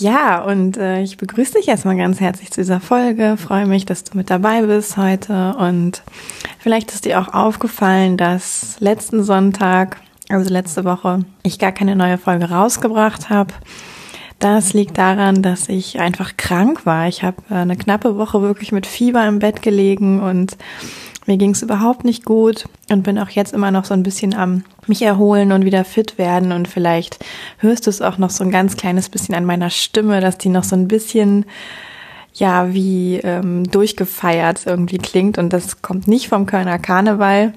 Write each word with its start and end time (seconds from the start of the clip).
Ja, 0.00 0.42
und 0.42 0.78
äh, 0.78 1.02
ich 1.02 1.18
begrüße 1.18 1.58
dich 1.58 1.68
erstmal 1.68 1.94
ganz 1.94 2.20
herzlich 2.20 2.50
zu 2.50 2.62
dieser 2.62 2.80
Folge. 2.80 3.36
Freue 3.36 3.66
mich, 3.66 3.84
dass 3.84 4.02
du 4.02 4.16
mit 4.16 4.30
dabei 4.30 4.62
bist 4.62 4.96
heute. 4.96 5.54
Und 5.58 6.02
vielleicht 6.58 6.90
ist 6.92 7.04
dir 7.04 7.20
auch 7.20 7.34
aufgefallen, 7.34 8.16
dass 8.16 8.80
letzten 8.80 9.22
Sonntag, 9.22 9.98
also 10.30 10.48
letzte 10.48 10.86
Woche, 10.86 11.26
ich 11.42 11.58
gar 11.58 11.72
keine 11.72 11.96
neue 11.96 12.16
Folge 12.16 12.48
rausgebracht 12.48 13.28
habe. 13.28 13.52
Das 14.38 14.72
liegt 14.72 14.96
daran, 14.96 15.42
dass 15.42 15.68
ich 15.68 16.00
einfach 16.00 16.38
krank 16.38 16.86
war. 16.86 17.06
Ich 17.06 17.22
habe 17.22 17.36
äh, 17.50 17.56
eine 17.56 17.76
knappe 17.76 18.16
Woche 18.16 18.40
wirklich 18.40 18.72
mit 18.72 18.86
Fieber 18.86 19.28
im 19.28 19.38
Bett 19.38 19.60
gelegen 19.60 20.20
und 20.20 20.56
mir 21.26 21.36
ging 21.36 21.50
es 21.50 21.62
überhaupt 21.62 22.04
nicht 22.04 22.24
gut 22.24 22.64
und 22.90 23.02
bin 23.02 23.18
auch 23.18 23.30
jetzt 23.30 23.52
immer 23.52 23.70
noch 23.70 23.84
so 23.84 23.94
ein 23.94 24.02
bisschen 24.02 24.34
am 24.34 24.64
mich 24.86 25.02
erholen 25.02 25.52
und 25.52 25.64
wieder 25.64 25.84
fit 25.84 26.18
werden. 26.18 26.52
Und 26.52 26.68
vielleicht 26.68 27.24
hörst 27.58 27.86
du 27.86 27.90
es 27.90 28.02
auch 28.02 28.18
noch 28.18 28.30
so 28.30 28.44
ein 28.44 28.50
ganz 28.50 28.76
kleines 28.76 29.08
bisschen 29.08 29.34
an 29.34 29.44
meiner 29.44 29.70
Stimme, 29.70 30.20
dass 30.20 30.38
die 30.38 30.48
noch 30.48 30.64
so 30.64 30.76
ein 30.76 30.88
bisschen 30.88 31.44
ja 32.34 32.72
wie 32.72 33.16
ähm, 33.16 33.70
durchgefeiert 33.70 34.66
irgendwie 34.66 34.98
klingt. 34.98 35.38
Und 35.38 35.52
das 35.52 35.82
kommt 35.82 36.08
nicht 36.08 36.28
vom 36.28 36.46
Kölner 36.46 36.78
Karneval, 36.78 37.52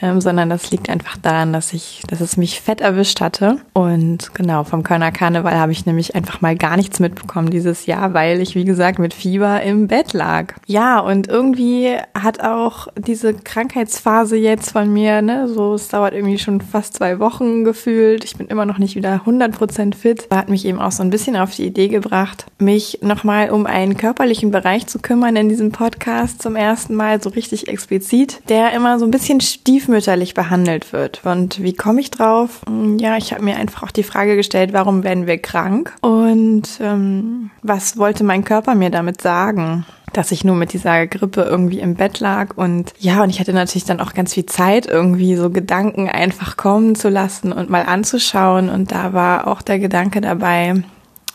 ähm, 0.00 0.20
sondern 0.20 0.50
das 0.50 0.70
liegt 0.70 0.88
einfach 0.88 1.16
daran, 1.16 1.52
dass 1.52 1.72
ich, 1.72 2.02
dass 2.08 2.20
es 2.20 2.36
mich 2.36 2.60
fett 2.60 2.80
erwischt 2.80 3.20
hatte. 3.20 3.58
Und 3.72 4.34
genau, 4.34 4.64
vom 4.64 4.82
Kölner 4.82 5.12
Karneval 5.12 5.58
habe 5.58 5.72
ich 5.72 5.86
nämlich 5.86 6.14
einfach 6.14 6.40
mal 6.40 6.56
gar 6.56 6.76
nichts 6.76 7.00
mitbekommen 7.00 7.50
dieses 7.50 7.86
Jahr, 7.86 8.12
weil 8.12 8.40
ich, 8.40 8.54
wie 8.54 8.64
gesagt, 8.64 8.98
mit 8.98 9.14
Fieber 9.14 9.62
im 9.62 9.86
Bett 9.86 10.12
lag. 10.12 10.54
Ja, 10.66 10.98
und 10.98 11.28
irgendwie 11.28 11.96
hat 12.18 12.40
auch 12.40 12.88
diese 12.96 13.34
Krankheitsphase 13.34 14.36
jetzt 14.36 14.72
von 14.72 14.92
mir, 14.92 15.22
ne, 15.22 15.48
so, 15.48 15.74
es 15.74 15.88
dauert 15.88 16.12
irgendwie 16.12 16.38
schon 16.38 16.60
fast 16.60 16.94
zwei 16.94 17.18
Wochen 17.18 17.64
gefühlt. 17.64 18.24
Ich 18.24 18.36
bin 18.36 18.48
immer 18.48 18.66
noch 18.66 18.78
nicht 18.78 18.96
wieder 18.96 19.22
100% 19.24 19.94
fit. 19.94 20.28
Hat 20.30 20.48
mich 20.48 20.64
eben 20.64 20.80
auch 20.80 20.92
so 20.92 21.02
ein 21.02 21.10
bisschen 21.10 21.36
auf 21.36 21.54
die 21.54 21.66
Idee 21.66 21.88
gebracht, 21.88 22.46
mich 22.58 22.98
nochmal 23.02 23.50
um 23.50 23.66
einen 23.66 23.96
körperlichen 23.96 24.50
Bereich 24.50 24.86
zu 24.86 24.98
kümmern 24.98 25.36
in 25.36 25.48
diesem 25.48 25.72
Podcast 25.72 26.42
zum 26.42 26.56
ersten 26.56 26.94
Mal, 26.94 27.22
so 27.22 27.30
richtig 27.30 27.68
explizit, 27.68 28.40
der 28.48 28.72
immer 28.72 28.98
so 28.98 29.04
ein 29.04 29.10
bisschen 29.10 29.40
stief 29.40 29.83
stiefmütterlich 29.84 30.32
behandelt 30.32 30.92
wird. 30.92 31.20
Und 31.24 31.62
wie 31.62 31.74
komme 31.74 32.00
ich 32.00 32.10
drauf? 32.10 32.62
Hm, 32.66 32.98
ja, 32.98 33.16
ich 33.18 33.32
habe 33.32 33.44
mir 33.44 33.56
einfach 33.56 33.82
auch 33.82 33.90
die 33.90 34.02
Frage 34.02 34.34
gestellt, 34.34 34.72
warum 34.72 35.04
werden 35.04 35.26
wir 35.26 35.38
krank? 35.38 35.92
Und 36.00 36.64
ähm, 36.80 37.50
was 37.62 37.98
wollte 37.98 38.24
mein 38.24 38.44
Körper 38.44 38.74
mir 38.74 38.90
damit 38.90 39.20
sagen? 39.20 39.84
dass 40.12 40.30
ich 40.30 40.44
nur 40.44 40.54
mit 40.54 40.72
dieser 40.72 41.08
Grippe 41.08 41.42
irgendwie 41.42 41.80
im 41.80 41.96
Bett 41.96 42.20
lag 42.20 42.56
und 42.56 42.92
ja, 43.00 43.24
und 43.24 43.30
ich 43.30 43.40
hatte 43.40 43.52
natürlich 43.52 43.84
dann 43.84 43.98
auch 43.98 44.14
ganz 44.14 44.32
viel 44.32 44.46
Zeit, 44.46 44.86
irgendwie 44.86 45.34
so 45.34 45.50
Gedanken 45.50 46.08
einfach 46.08 46.56
kommen 46.56 46.94
zu 46.94 47.08
lassen 47.08 47.52
und 47.52 47.68
mal 47.68 47.82
anzuschauen. 47.82 48.68
Und 48.68 48.92
da 48.92 49.12
war 49.12 49.48
auch 49.48 49.60
der 49.60 49.80
Gedanke 49.80 50.20
dabei, 50.20 50.84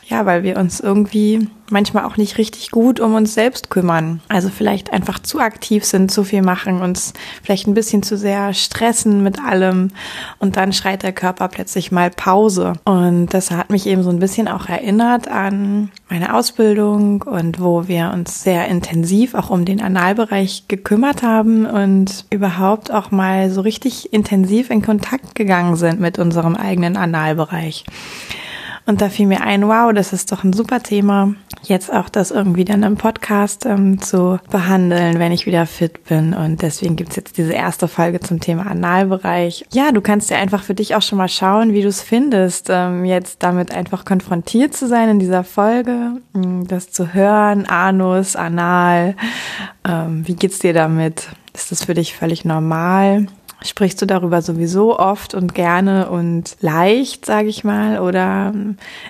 ja, 0.10 0.26
weil 0.26 0.42
wir 0.44 0.58
uns 0.58 0.80
irgendwie 0.80 1.48
manchmal 1.70 2.06
auch 2.06 2.18
nicht 2.18 2.40
richtig 2.40 2.72
gut 2.72 3.00
um 3.00 3.14
uns 3.14 3.36
selbst 3.36 3.70
kümmern. 3.70 4.22
Also 4.28 4.50
vielleicht 4.50 4.92
einfach 4.92 5.20
zu 5.20 5.40
aktiv 5.40 5.86
sind, 5.86 6.12
zu 6.12 6.24
viel 6.24 6.42
machen, 6.42 6.82
uns 6.82 7.14
vielleicht 7.44 7.68
ein 7.68 7.76
bisschen 7.76 8.02
zu 8.02 8.18
sehr 8.18 8.56
stressen 8.56 9.22
mit 9.22 9.40
allem 9.40 9.90
und 10.40 10.58
dann 10.58 10.74
schreit 10.74 11.04
der 11.04 11.14
Körper 11.14 11.48
plötzlich 11.48 11.92
mal 11.92 12.10
Pause. 12.10 12.74
Und 12.86 13.28
das 13.28 13.52
hat 13.52 13.70
mich 13.70 13.86
eben 13.86 14.02
so 14.02 14.10
ein 14.10 14.18
bisschen 14.18 14.48
auch 14.48 14.68
erinnert 14.68 15.28
an 15.28 15.92
meine 16.10 16.34
Ausbildung 16.34 17.22
und 17.22 17.60
wo 17.60 17.88
wir 17.88 18.12
uns 18.12 18.42
sehr 18.42 18.68
intensiv 18.68 19.36
auch 19.36 19.52
um 19.52 19.64
den 19.64 19.80
Analbereich 19.80 20.64
gekümmert 20.68 21.22
haben 21.22 21.68
und 21.68 22.26
überhaupt 22.32 22.92
auch 22.92 23.12
mal 23.12 23.52
so 23.52 23.62
richtig 23.62 24.12
intensiv 24.12 24.72
in 24.72 24.82
Kontakt 24.82 25.36
gegangen 25.36 25.76
sind 25.76 26.00
mit 26.00 26.18
unserem 26.18 26.56
eigenen 26.56 26.98
Analbereich. 26.98 27.86
Und 28.90 29.02
da 29.02 29.10
fiel 29.10 29.28
mir 29.28 29.42
ein, 29.42 29.68
wow, 29.68 29.94
das 29.94 30.14
ist 30.14 30.32
doch 30.32 30.44
ein 30.44 30.52
super 30.52 30.82
Thema, 30.82 31.36
jetzt 31.62 31.94
auch 31.94 32.10
das 32.10 32.32
irgendwie 32.32 32.66
dann 32.66 32.82
im 32.82 32.98
Podcast 32.98 33.68
ähm, 33.68 34.02
zu 34.02 34.40
behandeln, 34.50 35.20
wenn 35.20 35.32
ich 35.32 35.46
wieder 35.46 35.68
fit 35.68 36.06
bin. 36.06 36.34
Und 36.34 36.64
deswegen 36.64 36.96
gibt's 36.96 37.16
jetzt 37.16 37.38
diese 37.38 37.54
erste 37.54 37.88
Folge 37.88 38.20
zum 38.20 38.40
Thema 38.40 38.66
Analbereich. 38.66 39.64
Ja, 39.72 39.92
du 39.92 40.02
kannst 40.02 40.32
ja 40.32 40.38
einfach 40.38 40.64
für 40.64 40.74
dich 40.74 40.96
auch 40.96 41.04
schon 41.04 41.20
mal 41.20 41.28
schauen, 41.28 41.72
wie 41.74 41.84
du 41.84 41.88
es 41.88 42.02
findest, 42.02 42.70
ähm, 42.72 43.06
jetzt 43.06 43.44
damit 43.44 43.76
einfach 43.76 44.06
konfrontiert 44.06 44.76
zu 44.76 44.88
sein 44.88 45.08
in 45.08 45.20
dieser 45.20 45.44
Folge, 45.44 46.14
ähm, 46.34 46.68
das 46.68 46.90
zu 46.90 47.14
hören, 47.14 47.68
Anus, 47.68 48.36
Anal. 48.36 49.16
Ähm, 49.88 50.28
wie 50.28 50.34
geht's 50.34 50.58
dir 50.58 50.74
damit? 50.74 51.28
Ist 51.54 51.72
das 51.72 51.84
für 51.84 51.94
dich 51.94 52.16
völlig 52.16 52.44
normal? 52.44 53.28
Sprichst 53.62 54.02
du 54.02 54.06
darüber 54.06 54.42
sowieso 54.42 54.98
oft 54.98 55.34
und 55.34 55.54
gerne 55.54 56.10
und 56.10 56.56
leicht, 56.62 57.26
sage 57.26 57.50
ich 57.50 57.64
mal? 57.64 58.00
Oder 58.00 58.54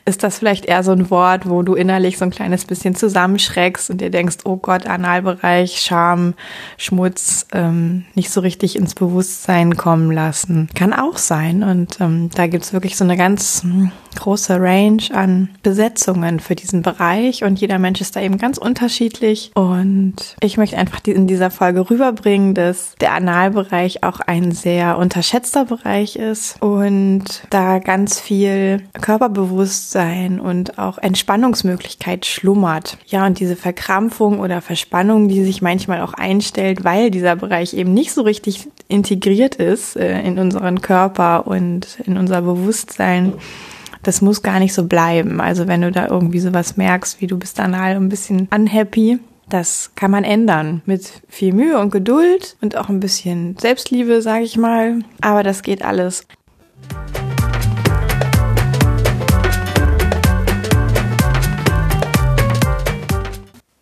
ist 0.06 0.24
das 0.24 0.40
vielleicht 0.40 0.66
eher 0.66 0.84
so 0.84 0.92
ein 0.92 1.10
Wort, 1.10 1.48
wo 1.48 1.62
du 1.62 1.76
innerlich 1.76 2.18
so 2.18 2.26
ein 2.26 2.32
kleines 2.32 2.66
bisschen 2.66 2.96
zusammenschreckst 2.96 3.90
und 3.90 4.02
dir 4.02 4.10
denkst, 4.10 4.38
oh 4.46 4.58
Gott, 4.58 4.88
Analbereich, 4.88 5.82
Scham, 5.82 6.34
Schmutz, 6.78 7.46
ähm, 7.54 8.06
nicht 8.16 8.32
so 8.32 8.42
richtig 8.42 8.76
ins 8.76 8.96
Bewusstsein 8.96 9.78
kommen 9.78 10.12
lassen? 10.12 10.70
Kann 10.74 10.94
auch 10.94 11.18
sein. 11.18 11.64
Und 11.64 12.02
ähm, 12.02 12.30
da 12.34 12.48
gibt's 12.48 12.74
wirklich 12.74 12.96
so 12.96 13.04
eine 13.04 13.18
ganz 13.18 13.64
große 14.16 14.60
Range 14.60 15.04
an 15.14 15.50
Besetzungen 15.64 16.40
für 16.40 16.56
diesen 16.56 16.82
Bereich 16.82 17.44
und 17.44 17.60
jeder 17.60 17.80
Mensch 17.80 18.02
ist 18.02 18.16
da 18.16 18.22
eben 18.22 18.38
ganz 18.38 18.58
unterschiedlich. 18.58 19.52
Und 19.56 20.16
ich 20.42 20.58
möchte 20.58 20.78
einfach 20.78 21.00
in 21.06 21.28
dieser 21.28 21.52
Folge 21.52 21.90
rüberbringen, 21.90 22.54
dass 22.54 22.96
der 23.00 23.14
Analbereich 23.14 24.04
auch 24.04 24.20
ein 24.20 24.39
ein 24.40 24.52
sehr 24.52 24.98
unterschätzter 24.98 25.66
Bereich 25.66 26.16
ist 26.16 26.62
und 26.62 27.24
da 27.50 27.80
ganz 27.80 28.20
viel 28.20 28.84
Körperbewusstsein 29.00 30.40
und 30.40 30.78
auch 30.80 30.98
Entspannungsmöglichkeit 30.98 32.26
schlummert. 32.26 32.98
Ja, 33.08 33.26
und 33.26 33.40
diese 33.40 33.56
Verkrampfung 33.56 34.40
oder 34.40 34.62
Verspannung, 34.62 35.28
die 35.28 35.44
sich 35.44 35.62
manchmal 35.62 36.02
auch 36.02 36.14
einstellt, 36.14 36.84
weil 36.84 37.12
dieser 37.12 37.36
Bereich 37.36 37.74
eben 37.74 37.94
nicht 37.94 38.12
so 38.14 38.22
richtig 38.22 38.68
integriert 38.88 39.56
ist 39.56 39.96
äh, 39.96 40.22
in 40.22 40.40
unseren 40.40 40.82
Körper 40.82 41.48
und 41.48 42.00
in 42.06 42.18
unser 42.18 42.42
Bewusstsein 42.42 43.34
das 44.04 44.22
muss 44.22 44.42
gar 44.42 44.60
nicht 44.60 44.74
so 44.74 44.86
bleiben. 44.86 45.42
Also 45.42 45.68
wenn 45.68 45.82
du 45.82 45.92
da 45.92 46.08
irgendwie 46.08 46.40
sowas 46.40 46.78
merkst, 46.78 47.22
wie 47.22 47.28
du 47.28 47.38
bist 47.38 47.60
dann 47.60 47.78
halt 47.78 47.98
ein 47.98 48.10
bisschen 48.10 48.48
unhappy, 48.54 49.20
das 49.50 49.92
kann 49.96 50.12
man 50.12 50.24
ändern 50.24 50.82
mit 50.86 51.22
viel 51.28 51.54
Mühe 51.54 51.80
und 51.80 51.92
Geduld 51.92 52.56
und 52.62 52.78
auch 52.78 52.90
ein 52.90 53.00
bisschen 53.00 53.58
Selbstliebe, 53.58 54.22
sage 54.22 54.44
ich 54.44 54.58
mal. 54.58 55.00
Aber 55.22 55.44
das 55.44 55.64
geht 55.64 55.84
alles. 55.84 56.26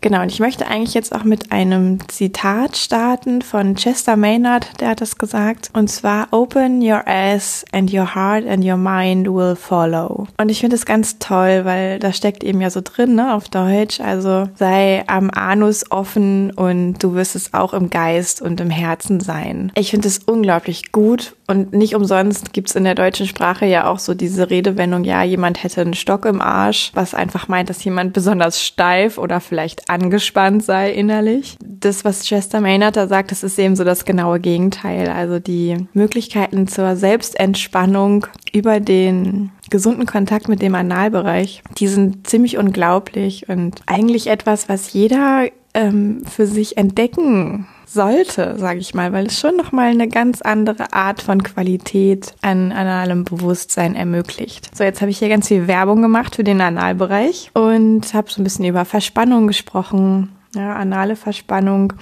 Genau, 0.08 0.22
und 0.22 0.32
ich 0.32 0.40
möchte 0.40 0.66
eigentlich 0.66 0.94
jetzt 0.94 1.14
auch 1.14 1.26
mit 1.26 1.52
einem 1.52 2.00
Zitat 2.08 2.78
starten 2.78 3.42
von 3.42 3.76
Chester 3.76 4.16
Maynard, 4.16 4.80
der 4.80 4.92
hat 4.92 5.02
das 5.02 5.18
gesagt. 5.18 5.70
Und 5.74 5.90
zwar, 5.90 6.30
Open 6.32 6.82
your 6.82 7.06
ass 7.06 7.66
and 7.74 7.94
your 7.94 8.16
heart 8.16 8.48
and 8.48 8.64
your 8.64 8.78
mind 8.78 9.28
will 9.28 9.58
follow. 9.58 10.30
Und 10.38 10.48
ich 10.48 10.62
finde 10.62 10.78
es 10.78 10.86
ganz 10.86 11.20
toll, 11.20 11.66
weil 11.66 12.00
da 12.00 12.14
steckt 12.14 12.46
eben 12.46 12.62
ja 12.62 12.70
so 12.70 12.80
drin, 12.82 13.16
ne, 13.16 13.34
auf 13.34 13.50
Deutsch. 13.50 14.00
Also 14.00 14.48
sei 14.56 15.04
am 15.08 15.30
Anus 15.30 15.92
offen 15.92 16.52
und 16.52 17.04
du 17.04 17.14
wirst 17.14 17.36
es 17.36 17.54
auch 17.54 17.74
im 17.74 17.90
Geist 17.90 18.42
und 18.42 18.62
im 18.62 18.70
Herzen 18.70 19.20
sein. 19.20 19.74
Ich 19.76 19.92
finde 19.92 20.08
es 20.08 20.20
unglaublich 20.20 20.94
gut 20.94 21.34
und 21.48 21.72
nicht 21.74 21.96
umsonst 21.96 22.52
gibt's 22.52 22.76
in 22.76 22.84
der 22.84 22.96
deutschen 22.96 23.26
Sprache 23.26 23.66
ja 23.66 23.90
auch 23.90 24.00
so 24.00 24.14
diese 24.14 24.50
Redewendung, 24.50 25.06
ja, 25.06 25.24
jemand 25.24 25.64
hätte 25.64 25.80
einen 25.80 25.94
Stock 25.94 26.26
im 26.26 26.42
Arsch, 26.42 26.92
was 26.94 27.14
einfach 27.14 27.48
meint, 27.48 27.70
dass 27.70 27.84
jemand 27.86 28.12
besonders 28.12 28.62
steif 28.62 29.18
oder 29.18 29.40
vielleicht 29.40 29.90
angespannt 29.90 30.64
sei 30.64 30.92
innerlich. 30.92 31.58
Das, 31.64 32.04
was 32.04 32.24
Chester 32.24 32.60
Maynard 32.60 32.98
da 32.98 33.08
sagt, 33.08 33.32
das 33.32 33.44
ist 33.44 33.58
eben 33.58 33.78
so 33.78 33.86
das 33.86 34.04
genaue 34.04 34.42
Gegenteil. 34.42 35.10
Also 35.10 35.40
die 35.40 35.88
Möglichkeiten 35.94 36.68
zur 36.68 36.98
Selbstentspannung 36.98 38.28
über 38.52 38.82
den 38.82 39.52
gesunden 39.70 40.06
Kontakt 40.06 40.50
mit 40.50 40.62
dem 40.62 40.76
Analbereich, 40.76 41.64
die 41.78 41.88
sind 41.88 42.28
ziemlich 42.28 42.58
unglaublich 42.58 43.48
und 43.48 43.82
eigentlich 43.86 44.28
etwas, 44.28 44.68
was 44.68 44.92
jeder 44.92 45.48
ähm, 45.74 46.24
für 46.26 46.48
sich 46.48 46.78
entdecken 46.78 47.68
sollte, 47.88 48.58
sage 48.58 48.80
ich 48.80 48.94
mal, 48.94 49.14
weil 49.14 49.28
es 49.28 49.40
schon 49.40 49.56
nochmal 49.56 49.90
eine 49.90 50.08
ganz 50.08 50.42
andere 50.42 50.94
Art 50.94 51.22
von 51.22 51.42
Qualität 51.42 52.34
an 52.42 52.72
analem 52.72 53.24
Bewusstsein 53.24 53.96
ermöglicht. 53.96 54.76
So, 54.76 54.84
jetzt 54.84 55.02
habe 55.02 55.10
ich 55.10 55.20
hier 55.20 55.30
ganz 55.30 55.48
viel 55.48 55.68
Werbung 55.68 56.02
gemacht 56.02 56.36
für 56.36 56.44
den 56.44 56.62
Analbereich 56.62 57.50
und 57.54 58.14
habe 58.14 58.30
so 58.30 58.42
ein 58.42 58.44
bisschen 58.44 58.66
über 58.66 58.86
Verspannung 58.86 59.48
gesprochen, 59.48 60.37
ja, 60.56 60.76
anale 60.76 61.16
Verspannung. 61.16 61.94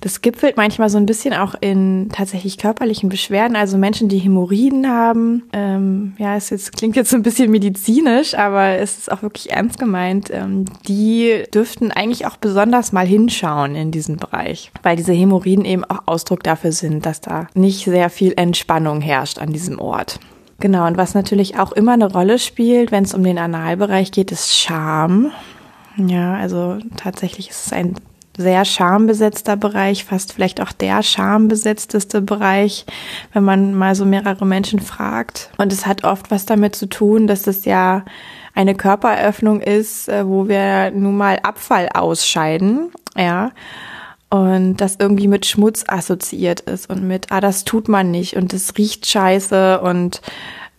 Das 0.00 0.22
gipfelt 0.22 0.56
manchmal 0.56 0.88
so 0.90 0.98
ein 0.98 1.06
bisschen 1.06 1.34
auch 1.34 1.54
in 1.60 2.08
tatsächlich 2.12 2.58
körperlichen 2.58 3.08
Beschwerden. 3.08 3.56
Also 3.56 3.78
Menschen, 3.78 4.08
die 4.08 4.18
Hämorrhoiden 4.18 4.88
haben. 4.88 5.42
Ähm, 5.52 6.14
ja, 6.18 6.36
es 6.36 6.50
jetzt, 6.50 6.76
klingt 6.76 6.96
jetzt 6.96 7.10
so 7.10 7.16
ein 7.16 7.22
bisschen 7.22 7.50
medizinisch, 7.50 8.34
aber 8.34 8.78
es 8.78 8.98
ist 8.98 9.12
auch 9.12 9.22
wirklich 9.22 9.50
ernst 9.52 9.78
gemeint. 9.78 10.30
Ähm, 10.32 10.64
die 10.88 11.44
dürften 11.52 11.92
eigentlich 11.92 12.26
auch 12.26 12.36
besonders 12.36 12.92
mal 12.92 13.06
hinschauen 13.06 13.74
in 13.74 13.90
diesen 13.90 14.16
Bereich, 14.16 14.72
weil 14.82 14.96
diese 14.96 15.12
Hämorrhoiden 15.12 15.64
eben 15.64 15.84
auch 15.84 16.02
Ausdruck 16.06 16.42
dafür 16.42 16.72
sind, 16.72 17.06
dass 17.06 17.20
da 17.20 17.46
nicht 17.54 17.84
sehr 17.84 18.10
viel 18.10 18.32
Entspannung 18.36 19.00
herrscht 19.00 19.38
an 19.38 19.52
diesem 19.52 19.78
Ort. 19.78 20.18
Genau, 20.58 20.86
und 20.86 20.98
was 20.98 21.14
natürlich 21.14 21.58
auch 21.58 21.72
immer 21.72 21.92
eine 21.92 22.12
Rolle 22.12 22.38
spielt, 22.38 22.92
wenn 22.92 23.04
es 23.04 23.14
um 23.14 23.24
den 23.24 23.38
Analbereich 23.38 24.12
geht, 24.12 24.30
ist 24.30 24.54
Scham. 24.54 25.32
Ja, 26.08 26.34
also 26.34 26.78
tatsächlich 26.96 27.50
ist 27.50 27.66
es 27.66 27.72
ein 27.72 27.96
sehr 28.36 28.64
schambesetzter 28.64 29.56
Bereich, 29.56 30.04
fast 30.04 30.32
vielleicht 30.32 30.60
auch 30.60 30.72
der 30.72 31.02
schambesetzteste 31.02 32.22
Bereich, 32.22 32.86
wenn 33.32 33.44
man 33.44 33.74
mal 33.74 33.94
so 33.94 34.04
mehrere 34.04 34.46
Menschen 34.46 34.80
fragt. 34.80 35.50
Und 35.58 35.72
es 35.72 35.86
hat 35.86 36.04
oft 36.04 36.30
was 36.30 36.46
damit 36.46 36.74
zu 36.74 36.86
tun, 36.86 37.26
dass 37.26 37.46
es 37.46 37.64
ja 37.64 38.04
eine 38.54 38.74
Körperöffnung 38.74 39.60
ist, 39.60 40.08
äh, 40.08 40.26
wo 40.26 40.48
wir 40.48 40.90
nun 40.90 41.16
mal 41.16 41.38
Abfall 41.42 41.88
ausscheiden, 41.92 42.90
ja. 43.16 43.52
Und 44.32 44.76
das 44.76 44.96
irgendwie 45.00 45.26
mit 45.26 45.44
Schmutz 45.44 45.84
assoziiert 45.88 46.60
ist 46.60 46.88
und 46.88 47.06
mit, 47.06 47.32
ah, 47.32 47.40
das 47.40 47.64
tut 47.64 47.88
man 47.88 48.12
nicht 48.12 48.36
und 48.36 48.52
es 48.52 48.76
riecht 48.78 49.06
scheiße 49.06 49.80
und 49.80 50.20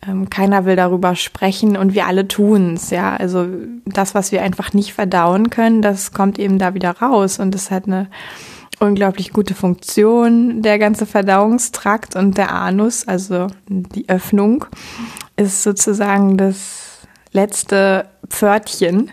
ähm, 0.06 0.30
keiner 0.30 0.66
will 0.66 0.76
darüber 0.76 1.16
sprechen 1.16 1.78
und 1.78 1.94
wir 1.94 2.08
alle 2.08 2.28
tun's, 2.28 2.90
ja. 2.90 3.16
Also 3.16 3.48
das, 3.86 4.16
was 4.16 4.32
wir 4.32 4.42
einfach 4.42 4.74
nicht 4.74 4.94
verdauen 4.94 5.50
können, 5.50 5.82
das 5.82 6.12
kommt 6.12 6.40
eben 6.40 6.58
da 6.58 6.74
wieder 6.74 6.92
raus 6.92 7.40
und 7.40 7.54
das 7.54 7.70
hat 7.72 7.86
eine 7.86 8.08
unglaublich 8.80 9.32
gute 9.32 9.54
Funktion. 9.54 10.62
Der 10.62 10.80
ganze 10.80 11.06
Verdauungstrakt 11.06 12.16
und 12.16 12.38
der 12.38 12.52
Anus, 12.52 13.08
also 13.08 13.48
die 13.68 14.10
Öffnung, 14.10 14.66
ist 15.38 15.64
sozusagen 15.64 16.36
das 16.38 17.00
letzte 17.32 18.06
Pförtchen 18.28 19.12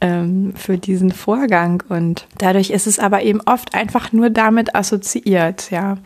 ähm, 0.00 0.52
für 0.54 0.78
diesen 0.78 1.12
Vorgang 1.12 1.82
und 1.88 2.26
dadurch 2.38 2.70
ist 2.70 2.86
es 2.86 2.98
aber 2.98 3.22
eben 3.22 3.40
oft 3.46 3.74
einfach 3.74 4.12
nur 4.12 4.30
damit 4.30 4.74
assoziiert, 4.74 5.70
ja. 5.70 5.96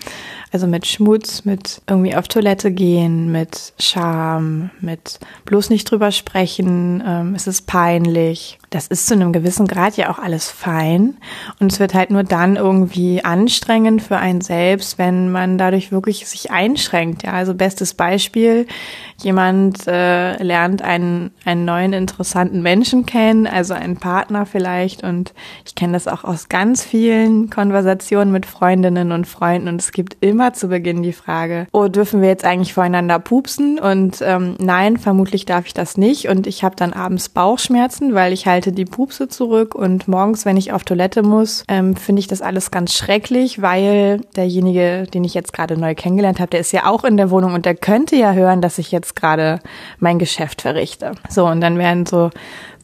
Also 0.52 0.66
mit 0.66 0.86
Schmutz, 0.86 1.46
mit 1.46 1.80
irgendwie 1.88 2.14
auf 2.14 2.28
Toilette 2.28 2.70
gehen, 2.72 3.32
mit 3.32 3.72
Scham, 3.78 4.70
mit 4.80 5.18
bloß 5.46 5.70
nicht 5.70 5.90
drüber 5.90 6.12
sprechen, 6.12 7.02
ähm, 7.06 7.34
es 7.34 7.46
ist 7.46 7.66
peinlich. 7.66 8.58
Das 8.68 8.86
ist 8.86 9.06
zu 9.06 9.14
einem 9.14 9.32
gewissen 9.32 9.66
Grad 9.66 9.98
ja 9.98 10.10
auch 10.10 10.18
alles 10.18 10.50
fein. 10.50 11.18
Und 11.60 11.72
es 11.72 11.80
wird 11.80 11.92
halt 11.92 12.10
nur 12.10 12.22
dann 12.22 12.56
irgendwie 12.56 13.22
anstrengend 13.22 14.02
für 14.02 14.16
einen 14.16 14.40
selbst, 14.40 14.98
wenn 14.98 15.30
man 15.30 15.58
dadurch 15.58 15.92
wirklich 15.92 16.26
sich 16.26 16.50
einschränkt. 16.50 17.22
Ja, 17.22 17.32
also 17.32 17.54
bestes 17.54 17.92
Beispiel, 17.94 18.66
jemand 19.22 19.86
äh, 19.86 20.42
lernt 20.42 20.82
einen, 20.82 21.32
einen 21.44 21.64
neuen 21.64 21.92
interessanten 21.92 22.62
Menschen 22.62 23.04
kennen, 23.04 23.46
also 23.46 23.74
einen 23.74 23.98
Partner 23.98 24.46
vielleicht. 24.46 25.02
Und 25.02 25.34
ich 25.66 25.74
kenne 25.74 25.92
das 25.92 26.08
auch 26.08 26.24
aus 26.24 26.48
ganz 26.48 26.82
vielen 26.82 27.50
Konversationen 27.50 28.32
mit 28.32 28.46
Freundinnen 28.46 29.12
und 29.12 29.26
Freunden. 29.26 29.68
Und 29.68 29.80
es 29.80 29.92
gibt 29.92 30.16
immer 30.20 30.41
immer 30.42 30.54
zu 30.54 30.66
Beginn 30.66 31.04
die 31.04 31.12
Frage, 31.12 31.68
oh, 31.70 31.86
dürfen 31.86 32.20
wir 32.20 32.28
jetzt 32.28 32.44
eigentlich 32.44 32.74
voreinander 32.74 33.20
pupsen? 33.20 33.78
Und 33.78 34.20
ähm, 34.22 34.56
nein, 34.58 34.96
vermutlich 34.96 35.46
darf 35.46 35.66
ich 35.66 35.72
das 35.72 35.96
nicht. 35.96 36.28
Und 36.28 36.48
ich 36.48 36.64
habe 36.64 36.74
dann 36.74 36.92
abends 36.92 37.28
Bauchschmerzen, 37.28 38.12
weil 38.12 38.32
ich 38.32 38.46
halte 38.46 38.72
die 38.72 38.84
Pupse 38.84 39.28
zurück. 39.28 39.76
Und 39.76 40.08
morgens, 40.08 40.44
wenn 40.44 40.56
ich 40.56 40.72
auf 40.72 40.82
Toilette 40.82 41.22
muss, 41.22 41.62
ähm, 41.68 41.94
finde 41.94 42.18
ich 42.18 42.26
das 42.26 42.42
alles 42.42 42.72
ganz 42.72 42.92
schrecklich, 42.92 43.62
weil 43.62 44.22
derjenige, 44.34 45.06
den 45.14 45.22
ich 45.22 45.32
jetzt 45.32 45.52
gerade 45.52 45.76
neu 45.78 45.94
kennengelernt 45.94 46.40
habe, 46.40 46.50
der 46.50 46.60
ist 46.60 46.72
ja 46.72 46.86
auch 46.86 47.04
in 47.04 47.16
der 47.16 47.30
Wohnung 47.30 47.54
und 47.54 47.64
der 47.64 47.76
könnte 47.76 48.16
ja 48.16 48.32
hören, 48.32 48.60
dass 48.60 48.78
ich 48.78 48.90
jetzt 48.90 49.14
gerade 49.14 49.60
mein 50.00 50.18
Geschäft 50.18 50.62
verrichte. 50.62 51.12
So, 51.28 51.46
und 51.46 51.60
dann 51.60 51.78
werden 51.78 52.04
so 52.04 52.30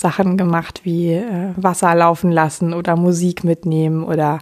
Sachen 0.00 0.36
gemacht 0.36 0.82
wie 0.84 1.14
äh, 1.14 1.50
Wasser 1.56 1.92
laufen 1.96 2.30
lassen 2.30 2.72
oder 2.72 2.94
Musik 2.94 3.42
mitnehmen 3.42 4.04
oder 4.04 4.38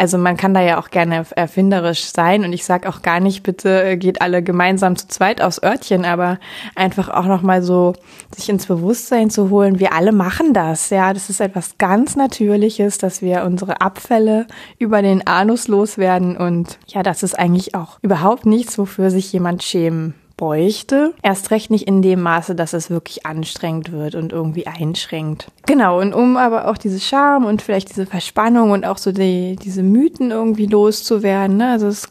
also 0.00 0.16
man 0.16 0.38
kann 0.38 0.54
da 0.54 0.62
ja 0.62 0.80
auch 0.80 0.88
gerne 0.88 1.26
erfinderisch 1.36 2.04
sein. 2.04 2.42
Und 2.42 2.54
ich 2.54 2.64
sag 2.64 2.86
auch 2.86 3.02
gar 3.02 3.20
nicht, 3.20 3.42
bitte 3.42 3.82
äh, 3.84 3.96
geht 3.98 4.22
alle 4.22 4.42
gemeinsam 4.42 4.96
zu 4.96 5.08
zweit 5.08 5.42
aufs 5.42 5.62
Örtchen, 5.62 6.06
aber 6.06 6.38
einfach 6.74 7.10
auch 7.10 7.26
nochmal 7.26 7.62
so 7.62 7.92
sich 8.34 8.48
ins 8.48 8.64
Bewusstsein 8.64 9.28
zu 9.28 9.50
holen, 9.50 9.78
wir 9.78 9.92
alle 9.92 10.12
machen 10.12 10.54
das, 10.54 10.88
ja, 10.88 11.12
das 11.12 11.28
ist 11.28 11.42
etwas 11.42 11.76
ganz 11.76 12.16
Natürliches, 12.16 12.96
dass 12.96 13.20
wir 13.20 13.44
unsere 13.44 13.82
Abfälle 13.82 14.46
über 14.78 15.02
den 15.02 15.26
Anus 15.26 15.68
loswerden. 15.68 16.34
Und 16.34 16.78
ja, 16.86 17.02
das 17.02 17.22
ist 17.22 17.38
eigentlich 17.38 17.74
auch 17.74 17.98
überhaupt 18.00 18.46
nichts, 18.46 18.78
wofür 18.78 19.10
sich 19.10 19.30
jemand 19.34 19.62
schämen 19.62 20.14
bräuchte. 20.40 21.12
Erst 21.22 21.50
recht 21.50 21.70
nicht 21.70 21.86
in 21.86 22.00
dem 22.00 22.22
Maße, 22.22 22.54
dass 22.54 22.72
es 22.72 22.88
wirklich 22.88 23.26
anstrengend 23.26 23.92
wird 23.92 24.14
und 24.14 24.32
irgendwie 24.32 24.66
einschränkt. 24.66 25.48
Genau, 25.66 26.00
und 26.00 26.14
um 26.14 26.38
aber 26.38 26.66
auch 26.68 26.78
diese 26.78 26.98
Scham 26.98 27.44
und 27.44 27.60
vielleicht 27.60 27.90
diese 27.90 28.06
Verspannung 28.06 28.70
und 28.70 28.86
auch 28.86 28.96
so 28.96 29.12
die, 29.12 29.56
diese 29.56 29.82
Mythen 29.82 30.30
irgendwie 30.30 30.66
loszuwerden. 30.66 31.58
Ne? 31.58 31.70
Also 31.70 31.88
es 31.88 32.08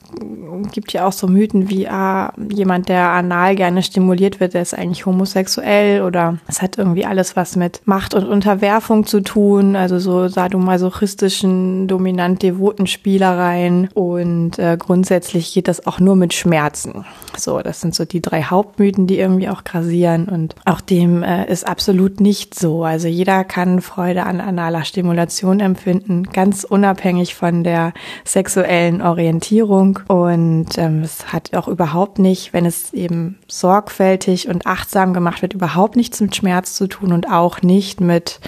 gibt 0.72 0.94
ja 0.94 1.08
auch 1.08 1.12
so 1.12 1.28
Mythen 1.28 1.70
wie, 1.70 1.88
ah, 1.88 2.32
jemand, 2.52 2.88
der 2.88 3.10
anal 3.10 3.56
gerne 3.56 3.82
stimuliert 3.82 4.40
wird, 4.40 4.54
der 4.54 4.62
ist 4.62 4.78
eigentlich 4.78 5.08
homosexuell 5.08 6.04
oder 6.04 6.38
es 6.48 6.62
hat 6.62 6.78
irgendwie 6.78 7.06
alles 7.06 7.36
was 7.36 7.56
mit 7.56 7.82
Macht 7.86 8.14
und 8.14 8.28
Unterwerfung 8.28 9.08
zu 9.08 9.22
tun, 9.22 9.76
also 9.76 9.98
so 9.98 10.28
sadomasochistischen, 10.28 11.88
dominant-devoten 11.88 12.86
Spielereien 12.86 13.90
und 13.96 14.60
äh, 14.60 14.78
grundsätzlich 14.78 15.52
geht 15.54 15.68
das 15.68 15.88
auch 15.88 16.00
nur 16.00 16.16
mit 16.16 16.36
Schmerzen. 16.36 17.06
So, 17.36 17.60
das 17.60 17.82
sind 17.82 17.96
so 17.96 18.06
die 18.06 18.19
die 18.20 18.30
drei 18.30 18.44
Hauptmythen, 18.44 19.08
die 19.08 19.18
irgendwie 19.18 19.48
auch 19.48 19.64
grasieren. 19.64 20.28
Und 20.28 20.56
auch 20.66 20.82
dem 20.82 21.24
äh, 21.24 21.50
ist 21.50 21.66
absolut 21.68 22.20
nicht 22.20 22.54
so. 22.58 22.84
Also 22.84 23.08
jeder 23.08 23.46
kann 23.46 23.82
Freude 23.82 24.26
an 24.26 24.42
analer 24.42 24.84
Stimulation 24.84 25.62
empfinden, 25.62 26.24
ganz 26.24 26.66
unabhängig 26.66 27.36
von 27.36 27.64
der 27.64 27.94
sexuellen 28.26 29.02
Orientierung. 29.02 30.00
Und 30.08 30.78
ähm, 30.78 31.02
es 31.02 31.32
hat 31.32 31.56
auch 31.56 31.70
überhaupt 31.70 32.20
nicht, 32.20 32.52
wenn 32.52 32.66
es 32.66 32.94
eben 32.94 33.40
sorgfältig 33.48 34.50
und 34.50 34.68
achtsam 34.68 35.14
gemacht 35.14 35.42
wird, 35.42 35.54
überhaupt 35.54 35.96
nichts 35.96 36.20
mit 36.20 36.36
Schmerz 36.36 36.74
zu 36.74 36.88
tun 36.88 37.14
und 37.14 37.32
auch 37.32 37.62
nicht 37.62 38.02
mit 38.02 38.42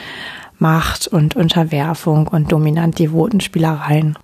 Macht 0.60 1.08
und 1.08 1.36
Unterwerfung 1.36 2.28
und 2.28 2.52
dominant-devoten 2.52 3.40
Spielereien. 3.40 4.18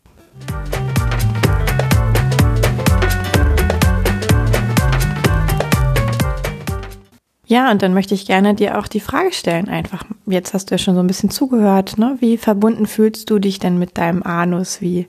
Ja, 7.48 7.72
und 7.72 7.82
dann 7.82 7.94
möchte 7.94 8.14
ich 8.14 8.26
gerne 8.26 8.54
dir 8.56 8.78
auch 8.78 8.88
die 8.88 9.00
Frage 9.00 9.32
stellen, 9.32 9.70
einfach. 9.70 10.04
Jetzt 10.26 10.54
hast 10.54 10.70
du 10.70 10.76
ja 10.76 10.78
schon 10.78 10.96
so 10.96 11.00
ein 11.00 11.08
bisschen 11.08 11.30
zugehört, 11.30 11.98
ne? 11.98 12.18
Wie 12.20 12.38
verbunden 12.38 12.86
fühlst 12.86 13.30
du 13.30 13.40
dich 13.40 13.58
denn 13.58 13.80
mit 13.80 13.98
deinem 13.98 14.22
Anus? 14.22 14.82
Wie 14.82 15.08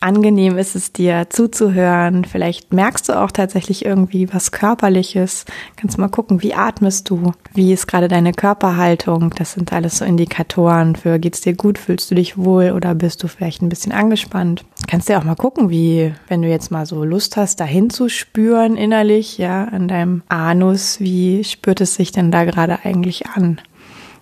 angenehm 0.00 0.58
ist 0.58 0.76
es 0.76 0.92
dir 0.92 1.26
zuzuhören. 1.30 2.24
Vielleicht 2.24 2.72
merkst 2.72 3.08
du 3.08 3.20
auch 3.20 3.30
tatsächlich 3.30 3.84
irgendwie 3.84 4.32
was 4.32 4.52
Körperliches. 4.52 5.44
Kannst 5.76 5.98
mal 5.98 6.08
gucken, 6.08 6.42
wie 6.42 6.54
atmest 6.54 7.10
du? 7.10 7.32
Wie 7.54 7.72
ist 7.72 7.86
gerade 7.86 8.08
deine 8.08 8.32
Körperhaltung? 8.32 9.34
Das 9.36 9.52
sind 9.52 9.72
alles 9.72 9.98
so 9.98 10.04
Indikatoren 10.04 10.96
für 10.96 11.18
geht's 11.18 11.40
dir 11.40 11.54
gut? 11.54 11.78
Fühlst 11.78 12.10
du 12.10 12.14
dich 12.14 12.36
wohl 12.36 12.72
oder 12.72 12.94
bist 12.94 13.22
du 13.22 13.28
vielleicht 13.28 13.62
ein 13.62 13.68
bisschen 13.68 13.92
angespannt? 13.92 14.64
Kannst 14.88 15.10
dir 15.10 15.18
auch 15.18 15.24
mal 15.24 15.34
gucken, 15.34 15.68
wie, 15.68 16.14
wenn 16.28 16.40
du 16.40 16.48
jetzt 16.48 16.70
mal 16.70 16.86
so 16.86 17.04
Lust 17.04 17.36
hast, 17.36 17.60
dahin 17.60 17.90
zu 17.90 18.08
spüren 18.08 18.74
innerlich, 18.74 19.36
ja, 19.36 19.64
an 19.64 19.86
deinem 19.86 20.22
Anus, 20.28 20.98
wie 20.98 21.44
spürt 21.44 21.82
es 21.82 21.94
sich 21.94 22.10
denn 22.10 22.30
da 22.30 22.44
gerade 22.44 22.78
eigentlich 22.84 23.26
an? 23.26 23.60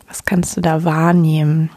Was 0.08 0.24
kannst 0.24 0.56
du 0.56 0.60
da 0.60 0.82
wahrnehmen? 0.82 1.70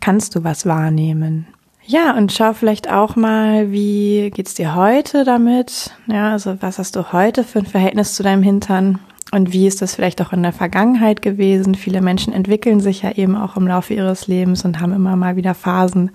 Kannst 0.00 0.36
du 0.36 0.44
was 0.44 0.64
wahrnehmen? 0.64 1.48
Ja, 1.84 2.16
und 2.16 2.30
schau 2.30 2.52
vielleicht 2.52 2.88
auch 2.88 3.16
mal, 3.16 3.72
wie 3.72 4.30
geht's 4.32 4.54
dir 4.54 4.76
heute 4.76 5.24
damit? 5.24 5.90
Ja, 6.06 6.30
also 6.30 6.56
was 6.62 6.78
hast 6.78 6.94
du 6.94 7.12
heute 7.12 7.42
für 7.42 7.58
ein 7.58 7.66
Verhältnis 7.66 8.14
zu 8.14 8.22
deinem 8.22 8.44
Hintern? 8.44 9.00
Und 9.32 9.52
wie 9.52 9.68
ist 9.68 9.80
das 9.80 9.94
vielleicht 9.94 10.20
auch 10.22 10.32
in 10.32 10.42
der 10.42 10.52
Vergangenheit 10.52 11.22
gewesen? 11.22 11.76
Viele 11.76 12.00
Menschen 12.00 12.32
entwickeln 12.32 12.80
sich 12.80 13.02
ja 13.02 13.12
eben 13.12 13.36
auch 13.36 13.56
im 13.56 13.66
Laufe 13.66 13.94
ihres 13.94 14.26
Lebens 14.26 14.64
und 14.64 14.80
haben 14.80 14.92
immer 14.92 15.14
mal 15.14 15.36
wieder 15.36 15.54
Phasen, 15.54 16.10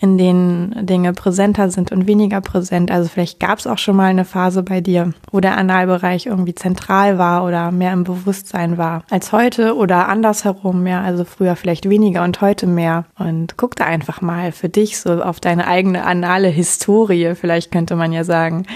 in 0.00 0.16
denen 0.16 0.86
Dinge 0.86 1.12
präsenter 1.12 1.70
sind 1.70 1.92
und 1.92 2.06
weniger 2.06 2.40
präsent. 2.40 2.90
Also 2.90 3.10
vielleicht 3.10 3.38
gab 3.38 3.58
es 3.58 3.66
auch 3.66 3.76
schon 3.76 3.96
mal 3.96 4.06
eine 4.06 4.24
Phase 4.24 4.62
bei 4.62 4.80
dir, 4.80 5.12
wo 5.30 5.40
der 5.40 5.58
Analbereich 5.58 6.24
irgendwie 6.24 6.54
zentral 6.54 7.18
war 7.18 7.44
oder 7.44 7.70
mehr 7.70 7.92
im 7.92 8.04
Bewusstsein 8.04 8.78
war 8.78 9.04
als 9.10 9.32
heute 9.32 9.76
oder 9.76 10.08
andersherum, 10.08 10.86
ja, 10.86 11.02
also 11.02 11.24
früher 11.24 11.56
vielleicht 11.56 11.90
weniger 11.90 12.24
und 12.24 12.40
heute 12.40 12.66
mehr. 12.66 13.04
Und 13.18 13.58
guck 13.58 13.76
da 13.76 13.84
einfach 13.84 14.22
mal 14.22 14.52
für 14.52 14.70
dich 14.70 14.98
so 14.98 15.22
auf 15.22 15.38
deine 15.38 15.66
eigene 15.66 16.04
anale 16.04 16.48
Historie, 16.48 17.34
vielleicht 17.34 17.70
könnte 17.70 17.94
man 17.94 18.12
ja 18.12 18.24
sagen, 18.24 18.66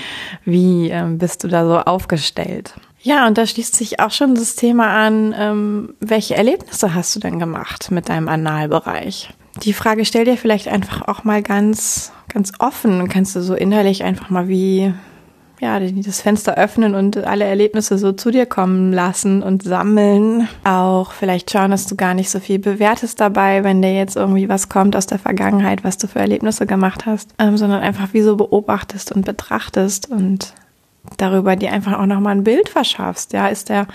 wie 0.45 0.91
ähm, 0.91 1.17
bist 1.17 1.43
du 1.45 1.49
da 1.49 1.65
so 1.65 1.79
aufgestellt? 1.79 2.75
Ja, 3.01 3.27
und 3.27 3.39
da 3.39 3.47
schließt 3.47 3.77
sich 3.77 4.01
auch 4.01 4.11
schon 4.11 4.35
das 4.35 4.57
Thema 4.57 4.89
an, 4.89 5.35
ähm, 5.37 5.95
welche 6.01 6.35
Erlebnisse 6.35 6.95
hast 6.95 7.15
du 7.15 7.21
denn 7.21 7.39
gemacht 7.39 7.91
mit 7.91 8.09
deinem 8.09 8.29
Analbereich? 8.29 9.31
Die 9.63 9.73
Frage 9.73 10.05
stell 10.05 10.25
dir 10.25 10.37
vielleicht 10.37 10.69
einfach 10.69 11.07
auch 11.09 11.25
mal 11.25 11.43
ganz, 11.43 12.13
ganz 12.33 12.53
offen. 12.59 13.09
Kannst 13.09 13.35
du 13.37 13.41
so 13.41 13.55
innerlich 13.55 14.05
einfach 14.05 14.31
mal 14.31 14.49
wie, 14.49 14.93
ja, 15.61 15.81
das 15.81 16.21
Fenster 16.21 16.57
öffnen 16.57 16.95
und 16.95 17.17
alle 17.19 17.45
Erlebnisse 17.45 17.99
so 17.99 18.13
zu 18.13 18.31
dir 18.31 18.47
kommen 18.47 18.93
lassen 18.93 19.43
und 19.43 19.63
sammeln. 19.63 20.49
Auch 20.65 21.13
vielleicht 21.13 21.51
schauen, 21.51 21.71
dass 21.71 21.87
du 21.87 21.97
gar 21.97 22.15
nicht 22.15 22.31
so 22.31 22.41
viel 22.41 22.59
bewertest 22.59 23.21
dabei, 23.21 23.65
wenn 23.65 23.83
dir 23.83 23.95
jetzt 23.95 24.17
irgendwie 24.17 24.49
was 24.49 24.69
kommt 24.69 24.95
aus 24.95 25.07
der 25.07 25.19
Vergangenheit, 25.19 25.83
was 25.83 25.99
du 25.99 26.07
für 26.09 26.21
Erlebnisse 26.21 26.67
gemacht 26.67 27.07
hast, 27.07 27.31
ähm, 27.39 27.57
sondern 27.57 27.81
einfach 27.81 28.13
wie 28.13 28.23
so 28.23 28.37
beobachtest 28.37 29.13
und 29.13 29.25
betrachtest 29.25 30.11
und 30.11 30.53
darüber 31.19 31.57
dir 31.57 31.73
einfach 31.73 31.99
auch 31.99 32.07
nochmal 32.07 32.37
ein 32.37 32.45
Bild 32.45 32.71
verschaffst. 32.71 33.35
Ja, 33.35 33.49
ist 33.49 33.69
der 33.69 33.87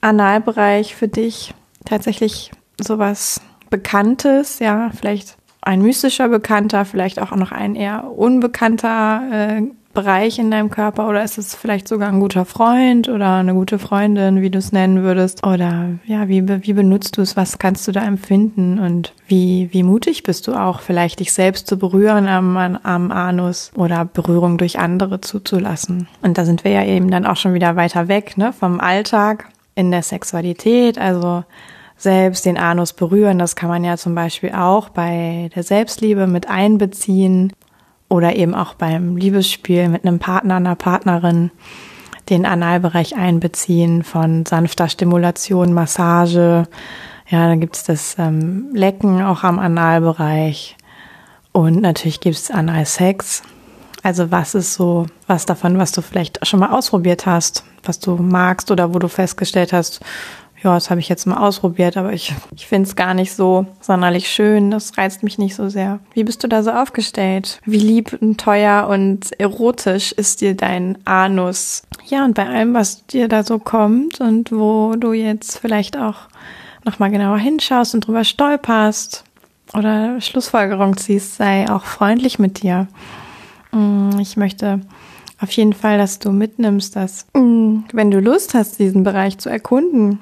Analbereich 0.00 0.96
für 0.96 1.08
dich 1.08 1.52
tatsächlich 1.84 2.50
sowas 2.80 3.42
Bekanntes, 3.68 4.58
ja, 4.58 4.90
vielleicht 4.96 5.36
ein 5.62 5.82
mystischer 5.82 6.28
Bekannter, 6.28 6.84
vielleicht 6.84 7.20
auch 7.20 7.32
noch 7.36 7.52
ein 7.52 7.76
eher 7.76 8.10
unbekannter 8.10 9.22
äh, 9.30 9.62
Bereich 9.92 10.38
in 10.38 10.52
deinem 10.52 10.70
Körper 10.70 11.08
oder 11.08 11.24
ist 11.24 11.36
es 11.36 11.54
vielleicht 11.54 11.88
sogar 11.88 12.10
ein 12.10 12.20
guter 12.20 12.44
Freund 12.44 13.08
oder 13.08 13.36
eine 13.36 13.54
gute 13.54 13.78
Freundin, 13.80 14.40
wie 14.40 14.50
du 14.50 14.58
es 14.58 14.70
nennen 14.70 15.02
würdest? 15.02 15.44
Oder 15.44 15.98
ja, 16.06 16.28
wie, 16.28 16.46
wie 16.48 16.72
benutzt 16.72 17.16
du 17.16 17.22
es? 17.22 17.36
Was 17.36 17.58
kannst 17.58 17.88
du 17.88 17.92
da 17.92 18.04
empfinden? 18.04 18.78
Und 18.78 19.12
wie, 19.26 19.68
wie 19.72 19.82
mutig 19.82 20.22
bist 20.22 20.46
du 20.46 20.54
auch, 20.54 20.80
vielleicht 20.80 21.18
dich 21.18 21.32
selbst 21.32 21.66
zu 21.66 21.76
berühren 21.76 22.28
am, 22.28 22.56
am 22.56 23.10
Anus 23.10 23.72
oder 23.74 24.04
Berührung 24.04 24.58
durch 24.58 24.78
andere 24.78 25.20
zuzulassen? 25.20 26.06
Und 26.22 26.38
da 26.38 26.44
sind 26.44 26.62
wir 26.62 26.70
ja 26.70 26.84
eben 26.84 27.10
dann 27.10 27.26
auch 27.26 27.36
schon 27.36 27.54
wieder 27.54 27.74
weiter 27.74 28.06
weg 28.06 28.38
ne, 28.38 28.52
vom 28.52 28.78
Alltag 28.78 29.48
in 29.74 29.90
der 29.90 30.02
Sexualität. 30.02 30.98
Also 30.98 31.42
selbst 32.00 32.46
den 32.46 32.58
Anus 32.58 32.92
berühren. 32.92 33.38
Das 33.38 33.56
kann 33.56 33.68
man 33.68 33.84
ja 33.84 33.96
zum 33.96 34.14
Beispiel 34.14 34.52
auch 34.52 34.88
bei 34.88 35.50
der 35.54 35.62
Selbstliebe 35.62 36.26
mit 36.26 36.48
einbeziehen 36.48 37.52
oder 38.10 38.36
eben 38.36 38.54
auch 38.54 38.74
beim 38.74 39.16
Liebesspiel 39.16 39.88
mit 39.88 40.04
einem 40.04 40.18
Partner, 40.18 40.56
einer 40.56 40.74
Partnerin 40.74 41.50
den 42.28 42.44
Analbereich 42.44 43.16
einbeziehen 43.16 44.02
von 44.02 44.44
sanfter 44.44 44.88
Stimulation, 44.88 45.72
Massage. 45.72 46.66
Ja, 47.28 47.48
dann 47.48 47.60
gibt's 47.60 47.84
das 47.84 48.16
ähm, 48.18 48.70
Lecken 48.74 49.22
auch 49.22 49.44
am 49.44 49.58
Analbereich. 49.58 50.76
Und 51.52 51.80
natürlich 51.80 52.20
gibt's 52.20 52.50
Analsex. 52.50 53.42
Also 54.02 54.30
was 54.30 54.54
ist 54.54 54.74
so, 54.74 55.06
was 55.26 55.46
davon, 55.46 55.78
was 55.78 55.92
du 55.92 56.02
vielleicht 56.02 56.44
schon 56.46 56.60
mal 56.60 56.70
ausprobiert 56.70 57.26
hast, 57.26 57.64
was 57.84 58.00
du 58.00 58.16
magst 58.16 58.70
oder 58.70 58.92
wo 58.92 58.98
du 58.98 59.08
festgestellt 59.08 59.72
hast, 59.72 60.00
ja, 60.62 60.74
das 60.74 60.90
habe 60.90 61.00
ich 61.00 61.08
jetzt 61.08 61.26
mal 61.26 61.38
ausprobiert, 61.38 61.96
aber 61.96 62.12
ich, 62.12 62.34
ich 62.54 62.66
finde 62.66 62.88
es 62.88 62.94
gar 62.94 63.14
nicht 63.14 63.34
so 63.34 63.64
sonderlich 63.80 64.28
schön. 64.28 64.70
Das 64.70 64.96
reizt 64.98 65.22
mich 65.22 65.38
nicht 65.38 65.54
so 65.54 65.70
sehr. 65.70 66.00
Wie 66.12 66.24
bist 66.24 66.44
du 66.44 66.48
da 66.48 66.62
so 66.62 66.70
aufgestellt? 66.70 67.60
Wie 67.64 67.78
lieb 67.78 68.18
und 68.20 68.38
teuer 68.38 68.86
und 68.88 69.32
erotisch 69.40 70.12
ist 70.12 70.42
dir 70.42 70.54
dein 70.54 70.98
Anus? 71.06 71.82
Ja, 72.08 72.26
und 72.26 72.34
bei 72.34 72.46
allem, 72.46 72.74
was 72.74 73.06
dir 73.06 73.28
da 73.28 73.42
so 73.42 73.58
kommt 73.58 74.20
und 74.20 74.52
wo 74.52 74.96
du 74.96 75.14
jetzt 75.14 75.58
vielleicht 75.58 75.96
auch 75.96 76.28
nochmal 76.84 77.10
genauer 77.10 77.38
hinschaust 77.38 77.94
und 77.94 78.06
drüber 78.06 78.24
stolperst 78.24 79.24
oder 79.72 80.20
Schlussfolgerung 80.20 80.96
ziehst, 80.96 81.36
sei 81.36 81.70
auch 81.70 81.84
freundlich 81.84 82.38
mit 82.38 82.62
dir. 82.62 82.86
Mm, 83.72 84.18
ich 84.18 84.36
möchte 84.36 84.80
auf 85.40 85.50
jeden 85.52 85.72
Fall, 85.72 85.96
dass 85.96 86.18
du 86.18 86.32
mitnimmst, 86.32 86.96
dass 86.96 87.26
mm, 87.34 87.84
wenn 87.92 88.10
du 88.10 88.20
Lust 88.20 88.54
hast, 88.54 88.78
diesen 88.78 89.04
Bereich 89.04 89.38
zu 89.38 89.48
erkunden, 89.48 90.18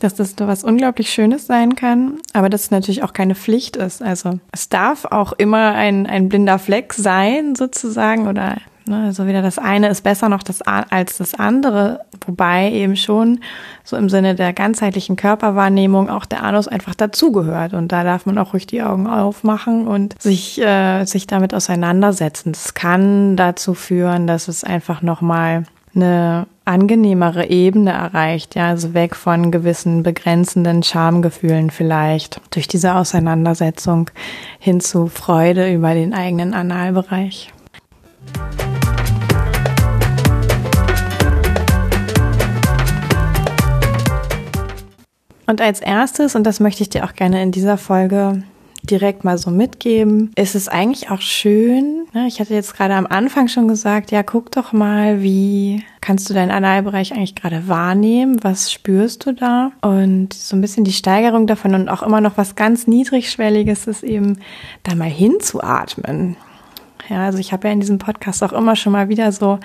dass 0.00 0.14
das 0.14 0.34
was 0.38 0.64
unglaublich 0.64 1.10
Schönes 1.10 1.46
sein 1.46 1.76
kann, 1.76 2.18
aber 2.32 2.48
dass 2.48 2.64
es 2.64 2.70
natürlich 2.70 3.02
auch 3.02 3.12
keine 3.12 3.34
Pflicht 3.34 3.76
ist. 3.76 4.02
Also 4.02 4.40
es 4.52 4.68
darf 4.68 5.04
auch 5.04 5.32
immer 5.32 5.72
ein, 5.72 6.06
ein 6.06 6.28
blinder 6.28 6.58
Fleck 6.58 6.92
sein, 6.92 7.54
sozusagen, 7.54 8.28
oder 8.28 8.56
ne, 8.88 9.12
so 9.12 9.26
wieder 9.26 9.42
das 9.42 9.58
eine 9.58 9.88
ist 9.88 10.02
besser 10.02 10.28
noch 10.28 10.42
das, 10.42 10.62
als 10.62 11.18
das 11.18 11.34
andere, 11.34 12.00
wobei 12.26 12.70
eben 12.72 12.96
schon 12.96 13.40
so 13.84 13.96
im 13.96 14.08
Sinne 14.08 14.34
der 14.34 14.52
ganzheitlichen 14.52 15.16
Körperwahrnehmung 15.16 16.08
auch 16.08 16.24
der 16.24 16.42
Anus 16.42 16.68
einfach 16.68 16.94
dazugehört. 16.94 17.74
Und 17.74 17.92
da 17.92 18.04
darf 18.04 18.26
man 18.26 18.38
auch 18.38 18.52
ruhig 18.52 18.66
die 18.66 18.82
Augen 18.82 19.06
aufmachen 19.06 19.86
und 19.86 20.20
sich, 20.20 20.60
äh, 20.60 21.04
sich 21.04 21.26
damit 21.26 21.54
auseinandersetzen. 21.54 22.52
Das 22.52 22.74
kann 22.74 23.36
dazu 23.36 23.74
führen, 23.74 24.26
dass 24.26 24.48
es 24.48 24.64
einfach 24.64 25.02
nochmal 25.02 25.64
eine 25.96 26.46
angenehmere 26.64 27.48
Ebene 27.48 27.92
erreicht, 27.92 28.54
ja, 28.54 28.68
also 28.68 28.92
weg 28.92 29.16
von 29.16 29.50
gewissen 29.50 30.02
begrenzenden 30.02 30.82
Schamgefühlen 30.82 31.70
vielleicht 31.70 32.40
durch 32.50 32.68
diese 32.68 32.94
Auseinandersetzung 32.94 34.10
hin 34.58 34.80
zu 34.80 35.06
Freude 35.06 35.72
über 35.72 35.94
den 35.94 36.12
eigenen 36.12 36.54
Analbereich. 36.54 37.52
Und 45.48 45.60
als 45.60 45.80
erstes, 45.80 46.34
und 46.34 46.44
das 46.44 46.60
möchte 46.60 46.82
ich 46.82 46.90
dir 46.90 47.04
auch 47.04 47.14
gerne 47.14 47.40
in 47.42 47.52
dieser 47.52 47.78
Folge 47.78 48.42
direkt 48.90 49.24
mal 49.24 49.38
so 49.38 49.50
mitgeben. 49.50 50.30
ist 50.36 50.54
Es 50.54 50.68
eigentlich 50.68 51.10
auch 51.10 51.20
schön, 51.20 52.06
ne? 52.12 52.26
ich 52.26 52.40
hatte 52.40 52.54
jetzt 52.54 52.74
gerade 52.76 52.94
am 52.94 53.06
Anfang 53.06 53.48
schon 53.48 53.68
gesagt, 53.68 54.10
ja, 54.10 54.22
guck 54.22 54.50
doch 54.52 54.72
mal, 54.72 55.22
wie 55.22 55.82
kannst 56.00 56.28
du 56.30 56.34
deinen 56.34 56.50
Analbereich 56.50 57.12
eigentlich 57.12 57.34
gerade 57.34 57.68
wahrnehmen? 57.68 58.42
Was 58.42 58.72
spürst 58.72 59.26
du 59.26 59.32
da? 59.32 59.72
Und 59.82 60.32
so 60.32 60.56
ein 60.56 60.60
bisschen 60.60 60.84
die 60.84 60.92
Steigerung 60.92 61.46
davon 61.46 61.74
und 61.74 61.88
auch 61.88 62.02
immer 62.02 62.20
noch 62.20 62.36
was 62.36 62.54
ganz 62.54 62.86
Niedrigschwelliges 62.86 63.86
ist 63.86 64.02
eben, 64.02 64.38
da 64.82 64.94
mal 64.94 65.04
hinzuatmen. 65.08 66.36
Ja, 67.08 67.24
also 67.24 67.38
ich 67.38 67.52
habe 67.52 67.68
ja 67.68 67.72
in 67.72 67.80
diesem 67.80 67.98
Podcast 67.98 68.42
auch 68.42 68.52
immer 68.52 68.76
schon 68.76 68.92
mal 68.92 69.08
wieder 69.08 69.30
so 69.32 69.58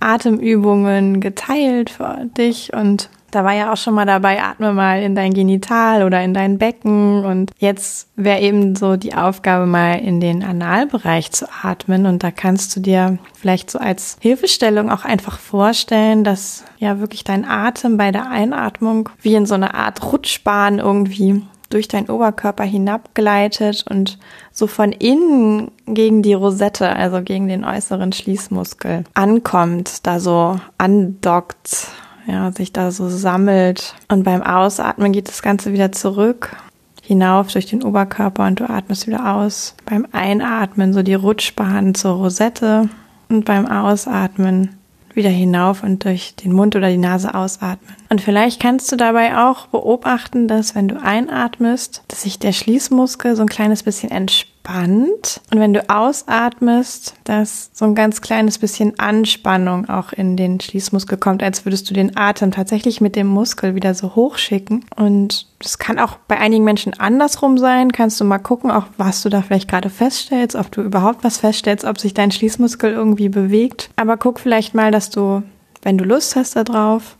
Atemübungen 0.00 1.20
geteilt 1.20 1.90
für 1.90 2.26
dich 2.36 2.72
und 2.74 3.08
da 3.30 3.44
war 3.44 3.52
ja 3.52 3.72
auch 3.72 3.76
schon 3.76 3.94
mal 3.94 4.06
dabei, 4.06 4.42
atme 4.42 4.72
mal 4.72 5.02
in 5.02 5.14
dein 5.14 5.34
Genital 5.34 6.02
oder 6.02 6.22
in 6.22 6.34
dein 6.34 6.58
Becken. 6.58 7.24
Und 7.24 7.50
jetzt 7.58 8.08
wäre 8.16 8.40
eben 8.40 8.74
so 8.74 8.96
die 8.96 9.14
Aufgabe, 9.14 9.66
mal 9.66 9.98
in 9.98 10.20
den 10.20 10.42
Analbereich 10.42 11.30
zu 11.32 11.46
atmen. 11.62 12.06
Und 12.06 12.22
da 12.22 12.30
kannst 12.30 12.74
du 12.74 12.80
dir 12.80 13.18
vielleicht 13.34 13.70
so 13.70 13.78
als 13.78 14.16
Hilfestellung 14.20 14.90
auch 14.90 15.04
einfach 15.04 15.38
vorstellen, 15.38 16.24
dass 16.24 16.64
ja 16.78 17.00
wirklich 17.00 17.24
dein 17.24 17.44
Atem 17.44 17.96
bei 17.96 18.12
der 18.12 18.30
Einatmung 18.30 19.10
wie 19.20 19.34
in 19.34 19.46
so 19.46 19.54
eine 19.54 19.74
Art 19.74 20.12
Rutschbahn 20.12 20.78
irgendwie 20.78 21.42
durch 21.70 21.88
deinen 21.88 22.08
Oberkörper 22.08 22.64
hinabgleitet 22.64 23.84
und 23.90 24.18
so 24.52 24.66
von 24.66 24.92
innen 24.92 25.70
gegen 25.86 26.22
die 26.22 26.32
Rosette, 26.32 26.96
also 26.96 27.22
gegen 27.22 27.48
den 27.48 27.64
äußeren 27.64 28.12
Schließmuskel 28.12 29.04
ankommt, 29.14 30.06
da 30.06 30.18
so 30.18 30.58
andockt 30.78 31.88
ja, 32.28 32.52
sich 32.52 32.72
da 32.72 32.90
so 32.90 33.08
sammelt. 33.08 33.94
Und 34.08 34.22
beim 34.22 34.42
Ausatmen 34.42 35.12
geht 35.12 35.28
das 35.28 35.42
Ganze 35.42 35.72
wieder 35.72 35.90
zurück, 35.90 36.56
hinauf 37.02 37.50
durch 37.52 37.66
den 37.66 37.82
Oberkörper 37.82 38.46
und 38.46 38.60
du 38.60 38.68
atmest 38.68 39.06
wieder 39.06 39.34
aus. 39.34 39.74
Beim 39.86 40.06
Einatmen 40.12 40.92
so 40.92 41.02
die 41.02 41.14
Rutschbahn 41.14 41.94
zur 41.94 42.12
Rosette 42.12 42.88
und 43.28 43.44
beim 43.44 43.66
Ausatmen 43.66 44.74
wieder 45.14 45.30
hinauf 45.30 45.82
und 45.82 46.04
durch 46.04 46.36
den 46.36 46.52
Mund 46.52 46.76
oder 46.76 46.90
die 46.90 46.98
Nase 46.98 47.34
ausatmen. 47.34 47.96
Und 48.08 48.20
vielleicht 48.20 48.60
kannst 48.60 48.92
du 48.92 48.96
dabei 48.96 49.36
auch 49.36 49.66
beobachten, 49.66 50.46
dass 50.46 50.74
wenn 50.74 50.86
du 50.86 51.02
einatmest, 51.02 52.04
dass 52.08 52.22
sich 52.22 52.38
der 52.38 52.52
Schließmuskel 52.52 53.34
so 53.34 53.42
ein 53.42 53.48
kleines 53.48 53.82
bisschen 53.82 54.10
entspannt 54.10 54.57
entspannt. 54.68 55.40
Und 55.52 55.60
wenn 55.60 55.72
du 55.72 55.88
ausatmest, 55.88 57.14
dass 57.24 57.70
so 57.72 57.84
ein 57.84 57.94
ganz 57.94 58.20
kleines 58.20 58.58
bisschen 58.58 58.98
Anspannung 58.98 59.88
auch 59.88 60.12
in 60.12 60.36
den 60.36 60.60
Schließmuskel 60.60 61.18
kommt, 61.18 61.42
als 61.42 61.64
würdest 61.64 61.88
du 61.88 61.94
den 61.94 62.16
Atem 62.16 62.50
tatsächlich 62.50 63.00
mit 63.00 63.16
dem 63.16 63.26
Muskel 63.26 63.74
wieder 63.74 63.94
so 63.94 64.14
hochschicken. 64.14 64.84
Und 64.96 65.46
das 65.60 65.78
kann 65.78 65.98
auch 65.98 66.16
bei 66.28 66.38
einigen 66.38 66.64
Menschen 66.64 66.98
andersrum 66.98 67.58
sein. 67.58 67.92
Kannst 67.92 68.20
du 68.20 68.24
mal 68.24 68.38
gucken, 68.38 68.70
auch 68.70 68.84
was 68.96 69.22
du 69.22 69.28
da 69.28 69.42
vielleicht 69.42 69.68
gerade 69.68 69.90
feststellst, 69.90 70.56
ob 70.56 70.70
du 70.70 70.82
überhaupt 70.82 71.24
was 71.24 71.38
feststellst, 71.38 71.84
ob 71.84 71.98
sich 71.98 72.14
dein 72.14 72.30
Schließmuskel 72.30 72.92
irgendwie 72.92 73.28
bewegt. 73.28 73.90
Aber 73.96 74.16
guck 74.16 74.40
vielleicht 74.40 74.74
mal, 74.74 74.90
dass 74.90 75.10
du, 75.10 75.42
wenn 75.82 75.98
du 75.98 76.04
Lust 76.04 76.36
hast 76.36 76.56
darauf, 76.56 77.16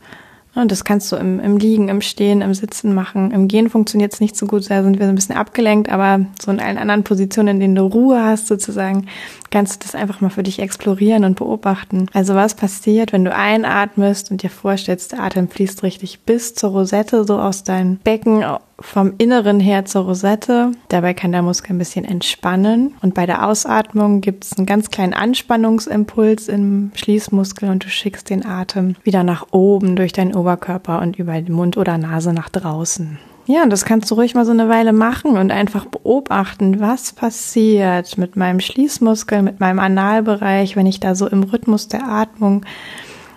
Und 0.59 0.73
das 0.73 0.83
kannst 0.83 1.13
du 1.13 1.17
im, 1.17 1.39
im 1.39 1.57
Liegen, 1.57 1.89
im 1.89 2.01
Stehen, 2.01 2.41
im 2.41 2.53
Sitzen 2.53 2.93
machen. 2.93 3.31
Im 3.31 3.47
Gehen 3.47 3.71
funktioniert 3.71 4.13
es 4.13 4.21
nicht 4.21 4.37
so 4.37 4.47
gut, 4.47 4.69
da 4.69 4.83
sind 4.83 4.99
wir 4.99 5.07
so 5.07 5.13
ein 5.13 5.15
bisschen 5.15 5.37
abgelenkt, 5.37 5.89
aber 5.89 6.27
so 6.43 6.51
in 6.51 6.59
allen 6.59 6.79
anderen 6.79 7.05
Positionen, 7.05 7.49
in 7.49 7.61
denen 7.61 7.75
du 7.77 7.83
Ruhe 7.83 8.21
hast, 8.25 8.49
sozusagen, 8.49 9.07
kannst 9.51 9.75
du 9.75 9.87
das 9.87 9.95
einfach 9.95 10.21
mal 10.21 10.31
für 10.31 10.43
dich 10.43 10.59
explorieren 10.59 11.25
und 11.25 11.37
beobachten. 11.37 12.07
Also 12.13 12.35
was 12.35 12.55
passiert, 12.55 13.13
wenn 13.13 13.25
du 13.25 13.35
einatmest 13.35 14.31
und 14.31 14.43
dir 14.43 14.51
vorstellst, 14.51 15.13
der 15.13 15.23
Atem 15.23 15.49
fließt 15.49 15.83
richtig 15.83 16.21
bis 16.21 16.55
zur 16.55 16.71
Rosette, 16.71 17.25
so 17.25 17.39
aus 17.39 17.65
deinem 17.65 17.97
Becken 17.99 18.45
vom 18.81 19.15
Inneren 19.19 19.59
her 19.59 19.85
zur 19.85 20.05
Rosette. 20.05 20.73
Dabei 20.89 21.15
kann 21.15 21.33
der 21.33 21.43
Muskel 21.43 21.75
ein 21.75 21.79
bisschen 21.79 22.05
entspannen. 22.05 22.95
Und 23.01 23.15
bei 23.15 23.27
der 23.27 23.47
Ausatmung 23.47 24.21
gibt 24.21 24.45
es 24.45 24.57
einen 24.57 24.67
ganz 24.67 24.91
kleinen 24.91 25.15
Anspannungsimpuls 25.15 26.49
im 26.49 26.93
Schließmuskel 26.95 27.71
und 27.71 27.85
du 27.85 27.89
schickst 27.89 28.31
den 28.31 28.47
Atem 28.47 28.95
wieder 29.03 29.25
nach 29.25 29.47
oben 29.51 29.97
durch 29.97 30.13
deinen 30.13 30.35
Oberkörper 30.35 31.01
und 31.03 31.19
über 31.19 31.33
den 31.41 31.53
Mund 31.53 31.77
oder 31.77 31.99
Nase 31.99 32.33
nach 32.33 32.49
draußen. 32.49 33.19
Ja, 33.51 33.65
das 33.65 33.87
kannst 33.87 34.11
du 34.11 34.15
ruhig 34.15 34.35
mal 34.35 34.45
so 34.45 34.51
eine 34.51 34.69
Weile 34.69 34.93
machen 34.93 35.39
und 35.39 35.51
einfach 35.51 35.87
beobachten, 35.87 36.81
was 36.81 37.15
passiert 37.15 38.19
mit 38.19 38.37
meinem 38.37 38.61
Schließmuskel, 38.61 39.41
mit 39.41 39.59
meinem 39.59 39.79
Analbereich, 39.79 40.77
wenn 40.77 40.85
ich 40.85 41.01
da 41.01 41.15
so 41.15 41.27
im 41.27 41.45
Rhythmus 41.45 41.89
der 41.89 42.07
Atmung 42.07 42.67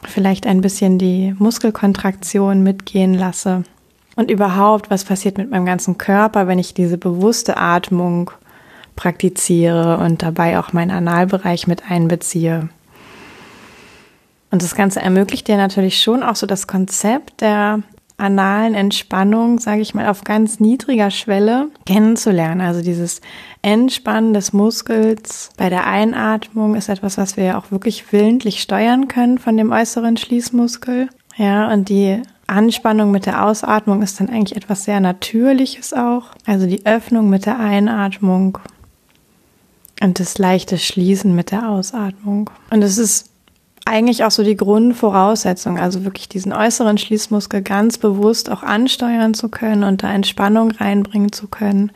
vielleicht 0.03 0.47
ein 0.47 0.59
bisschen 0.59 0.97
die 0.97 1.33
Muskelkontraktion 1.39 2.61
mitgehen 2.61 3.13
lasse. 3.13 3.63
Und 4.17 4.29
überhaupt, 4.29 4.91
was 4.91 5.05
passiert 5.05 5.37
mit 5.37 5.49
meinem 5.49 5.65
ganzen 5.65 5.97
Körper, 5.97 6.45
wenn 6.45 6.59
ich 6.59 6.73
diese 6.73 6.97
bewusste 6.97 7.55
Atmung 7.55 8.31
praktiziere 8.97 9.97
und 9.97 10.23
dabei 10.23 10.59
auch 10.59 10.73
meinen 10.73 10.91
Analbereich 10.91 11.67
mit 11.67 11.89
einbeziehe. 11.89 12.67
Und 14.51 14.61
das 14.61 14.75
Ganze 14.75 14.99
ermöglicht 14.99 15.47
dir 15.47 15.55
natürlich 15.55 16.01
schon 16.01 16.21
auch 16.21 16.35
so 16.35 16.45
das 16.45 16.67
Konzept 16.67 17.39
der 17.39 17.79
analen 18.21 18.75
Entspannung, 18.75 19.59
sage 19.59 19.81
ich 19.81 19.93
mal, 19.93 20.07
auf 20.07 20.23
ganz 20.23 20.59
niedriger 20.59 21.11
Schwelle 21.11 21.69
kennenzulernen. 21.85 22.61
Also 22.61 22.81
dieses 22.81 23.21
Entspannen 23.61 24.33
des 24.33 24.53
Muskels 24.53 25.49
bei 25.57 25.69
der 25.69 25.87
Einatmung 25.87 26.75
ist 26.75 26.89
etwas, 26.89 27.17
was 27.17 27.35
wir 27.35 27.43
ja 27.43 27.57
auch 27.57 27.71
wirklich 27.71 28.11
willentlich 28.11 28.61
steuern 28.61 29.07
können 29.07 29.37
von 29.37 29.57
dem 29.57 29.71
äußeren 29.71 30.17
Schließmuskel. 30.17 31.09
Ja, 31.35 31.71
und 31.71 31.89
die 31.89 32.21
Anspannung 32.47 33.11
mit 33.11 33.25
der 33.25 33.45
Ausatmung 33.45 34.01
ist 34.01 34.19
dann 34.19 34.29
eigentlich 34.29 34.57
etwas 34.57 34.83
sehr 34.83 34.99
Natürliches 34.99 35.93
auch. 35.93 36.25
Also 36.45 36.67
die 36.67 36.85
Öffnung 36.85 37.29
mit 37.29 37.45
der 37.45 37.59
Einatmung 37.59 38.59
und 40.01 40.19
das 40.19 40.37
leichte 40.37 40.77
Schließen 40.77 41.35
mit 41.35 41.51
der 41.51 41.69
Ausatmung. 41.69 42.49
Und 42.69 42.81
es 42.81 42.97
ist 42.97 43.30
eigentlich 43.91 44.23
auch 44.23 44.31
so 44.31 44.43
die 44.43 44.55
Grundvoraussetzung, 44.55 45.77
also 45.77 46.03
wirklich 46.05 46.29
diesen 46.29 46.53
äußeren 46.53 46.97
Schließmuskel 46.97 47.61
ganz 47.61 47.97
bewusst 47.97 48.49
auch 48.49 48.63
ansteuern 48.63 49.33
zu 49.33 49.49
können 49.49 49.83
und 49.83 50.01
da 50.01 50.11
Entspannung 50.11 50.71
reinbringen 50.71 51.31
zu 51.31 51.47
können. 51.47 51.91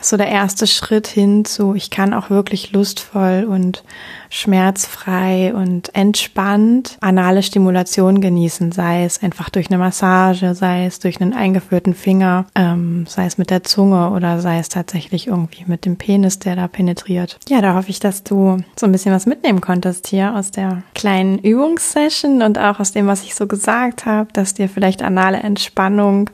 So 0.00 0.16
der 0.16 0.28
erste 0.28 0.66
Schritt 0.66 1.06
hin 1.06 1.44
zu, 1.44 1.74
ich 1.74 1.90
kann 1.90 2.14
auch 2.14 2.30
wirklich 2.30 2.72
lustvoll 2.72 3.46
und 3.48 3.82
schmerzfrei 4.30 5.52
und 5.52 5.94
entspannt 5.94 6.96
anale 7.00 7.42
Stimulation 7.42 8.20
genießen, 8.20 8.72
sei 8.72 9.04
es 9.04 9.22
einfach 9.22 9.50
durch 9.50 9.68
eine 9.68 9.78
Massage, 9.78 10.54
sei 10.54 10.86
es 10.86 11.00
durch 11.00 11.20
einen 11.20 11.34
eingeführten 11.34 11.94
Finger, 11.94 12.46
ähm, 12.54 13.04
sei 13.06 13.26
es 13.26 13.38
mit 13.38 13.50
der 13.50 13.64
Zunge 13.64 14.10
oder 14.10 14.40
sei 14.40 14.58
es 14.58 14.68
tatsächlich 14.68 15.26
irgendwie 15.26 15.64
mit 15.66 15.84
dem 15.84 15.96
Penis, 15.96 16.38
der 16.38 16.54
da 16.54 16.68
penetriert. 16.68 17.38
Ja, 17.48 17.60
da 17.60 17.74
hoffe 17.74 17.90
ich, 17.90 17.98
dass 17.98 18.22
du 18.22 18.58
so 18.76 18.86
ein 18.86 18.92
bisschen 18.92 19.12
was 19.12 19.26
mitnehmen 19.26 19.60
konntest 19.60 20.06
hier 20.06 20.34
aus 20.36 20.52
der 20.52 20.84
kleinen 20.94 21.38
Übungssession 21.38 22.42
und 22.42 22.58
auch 22.58 22.78
aus 22.78 22.92
dem, 22.92 23.08
was 23.08 23.24
ich 23.24 23.34
so 23.34 23.48
gesagt 23.48 24.06
habe, 24.06 24.32
dass 24.32 24.54
dir 24.54 24.68
vielleicht 24.68 25.02
anale 25.02 25.38
Entspannung 25.38 26.30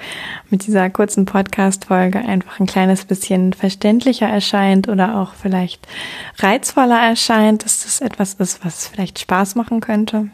mit 0.51 0.67
dieser 0.67 0.91
kurzen 0.91 1.25
Podcast-Folge 1.25 2.19
einfach 2.19 2.61
ein 2.61 2.67
kleines 2.67 3.07
bisschen 3.07 3.55
verständlicher 3.55 4.29
erscheint 4.29 4.89
oder 4.89 5.19
auch 5.19 5.33
vielleicht 5.33 5.87
reizvoller 6.39 7.01
erscheint, 7.01 7.65
dass 7.65 7.86
das 7.87 8.01
etwas 8.01 8.35
ist, 8.35 8.65
was 8.65 8.89
vielleicht 8.89 9.19
Spaß 9.21 9.55
machen 9.55 9.81
könnte. 9.81 10.29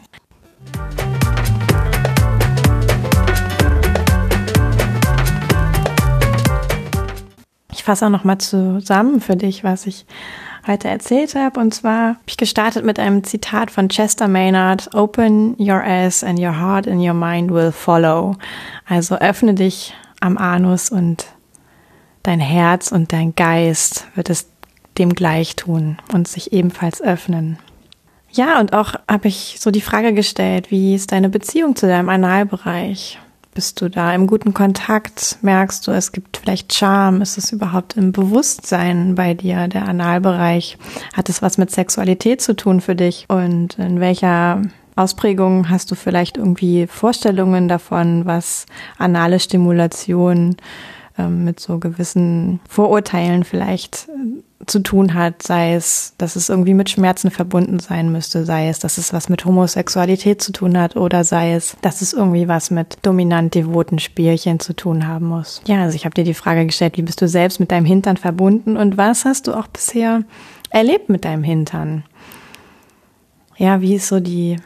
Ich 7.71 7.83
fasse 7.83 8.05
auch 8.05 8.09
noch 8.09 8.23
mal 8.23 8.39
zusammen 8.39 9.21
für 9.21 9.35
dich, 9.35 9.63
was 9.63 9.85
ich 9.85 10.05
heute 10.65 10.87
erzählt 10.87 11.35
habe. 11.35 11.59
Und 11.59 11.73
zwar 11.73 12.09
habe 12.09 12.19
ich 12.25 12.37
gestartet 12.37 12.85
mit 12.85 12.97
einem 12.97 13.23
Zitat 13.23 13.69
von 13.69 13.89
Chester 13.89 14.27
Maynard: 14.27 14.93
Open 14.95 15.55
your 15.59 15.83
ass 15.83 16.23
and 16.23 16.39
your 16.39 16.57
heart 16.57 16.87
and 16.87 17.01
your 17.01 17.13
mind 17.13 17.51
will 17.51 17.71
follow. 17.71 18.35
Also 18.87 19.17
öffne 19.17 19.53
dich 19.53 19.93
am 20.21 20.37
Anus 20.37 20.89
und 20.89 21.25
dein 22.23 22.39
Herz 22.39 22.91
und 22.91 23.11
dein 23.11 23.35
Geist 23.35 24.07
wird 24.15 24.29
es 24.29 24.52
dem 24.97 25.13
gleich 25.13 25.55
tun 25.55 25.97
und 26.11 26.27
sich 26.27 26.53
ebenfalls 26.53 27.01
öffnen. 27.01 27.57
Ja, 28.31 28.59
und 28.59 28.73
auch 28.73 28.95
habe 29.09 29.27
ich 29.27 29.57
so 29.59 29.69
die 29.69 29.81
Frage 29.81 30.13
gestellt, 30.13 30.71
wie 30.71 30.95
ist 30.95 31.11
deine 31.11 31.29
Beziehung 31.29 31.75
zu 31.75 31.87
deinem 31.87 32.09
Analbereich? 32.09 33.19
Bist 33.53 33.79
du 33.81 33.89
da 33.89 34.15
im 34.15 34.25
guten 34.25 34.55
Kontakt? 34.55 35.37
Merkst 35.43 35.85
du, 35.85 35.91
es 35.91 36.11
gibt 36.11 36.37
vielleicht 36.37 36.73
Charme? 36.73 37.21
Ist 37.21 37.37
es 37.37 37.51
überhaupt 37.51 37.95
im 37.95 38.11
Bewusstsein 38.11 39.13
bei 39.13 39.35
dir, 39.35 39.67
der 39.67 39.87
Analbereich? 39.87 40.79
Hat 41.13 41.29
es 41.29 41.43
was 41.43 41.59
mit 41.59 41.69
Sexualität 41.69 42.41
zu 42.41 42.55
tun 42.55 42.81
für 42.81 42.95
dich? 42.95 43.25
Und 43.27 43.77
in 43.77 43.99
welcher 43.99 44.63
Ausprägung 44.95 45.69
hast 45.69 45.91
du 45.91 45.95
vielleicht 45.95 46.37
irgendwie 46.37 46.87
Vorstellungen 46.87 47.67
davon, 47.67 48.25
was 48.25 48.65
anale 48.97 49.39
Stimulation 49.39 50.57
ähm, 51.19 51.45
mit 51.45 51.59
so 51.59 51.77
gewissen 51.77 52.59
Vorurteilen 52.67 53.43
vielleicht 53.43 54.07
äh, 54.09 54.41
zu 54.65 54.79
tun 54.79 55.13
hat, 55.13 55.43
sei 55.43 55.73
es, 55.73 56.13
dass 56.17 56.35
es 56.35 56.49
irgendwie 56.49 56.73
mit 56.73 56.89
Schmerzen 56.89 57.31
verbunden 57.31 57.79
sein 57.79 58.11
müsste, 58.11 58.45
sei 58.45 58.69
es, 58.69 58.79
dass 58.79 58.97
es 58.97 59.13
was 59.13 59.29
mit 59.29 59.45
Homosexualität 59.45 60.41
zu 60.41 60.51
tun 60.51 60.77
hat 60.77 60.95
oder 60.95 61.23
sei 61.23 61.53
es, 61.53 61.77
dass 61.81 62.01
es 62.01 62.13
irgendwie 62.13 62.47
was 62.47 62.71
mit 62.71 62.97
dominant-devoten 63.01 63.99
Spielchen 63.99 64.59
zu 64.59 64.75
tun 64.75 65.07
haben 65.07 65.27
muss. 65.27 65.61
Ja, 65.65 65.83
also 65.83 65.95
ich 65.95 66.05
habe 66.05 66.13
dir 66.13 66.23
die 66.23 66.33
Frage 66.33 66.65
gestellt, 66.65 66.97
wie 66.97 67.01
bist 67.01 67.21
du 67.21 67.27
selbst 67.27 67.59
mit 67.59 67.71
deinem 67.71 67.85
Hintern 67.85 68.17
verbunden 68.17 68.77
und 68.77 68.97
was 68.97 69.25
hast 69.25 69.47
du 69.47 69.53
auch 69.53 69.67
bisher 69.67 70.23
erlebt 70.69 71.09
mit 71.09 71.25
deinem 71.25 71.43
Hintern? 71.43 72.03
Ja, 73.57 73.81
wie 73.81 73.95
ist 73.95 74.07
so 74.07 74.19
die 74.19 74.57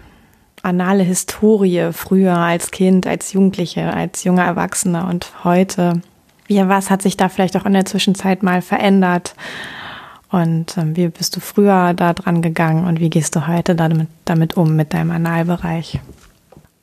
anale 0.64 1.04
Historie 1.04 1.90
früher 1.92 2.38
als 2.38 2.72
Kind, 2.72 3.08
als 3.08 3.34
Jugendliche, 3.34 3.94
als 3.94 4.24
junger 4.24 4.44
Erwachsener 4.44 5.08
und 5.08 5.44
heute? 5.44 6.02
ja, 6.48 6.70
was 6.70 6.90
hat 6.90 7.02
sich 7.02 7.18
da 7.18 7.30
vielleicht 7.30 7.58
auch 7.58 7.66
in 7.66 7.74
der 7.74 7.86
Zwischenzeit 7.86 8.44
mal 8.44 8.62
verändert? 8.62 9.36
Und 10.30 10.78
ähm, 10.78 10.96
wie 10.96 11.08
bist 11.08 11.36
du 11.36 11.40
früher 11.40 11.94
da 11.94 12.14
dran 12.14 12.42
gegangen 12.42 12.86
und 12.86 13.00
wie 13.00 13.10
gehst 13.10 13.36
du 13.36 13.48
heute 13.48 13.76
damit, 13.76 14.08
damit 14.26 14.58
um 14.58 14.76
mit 14.76 14.94
deinem 14.94 15.12
Analbereich? 15.12 16.00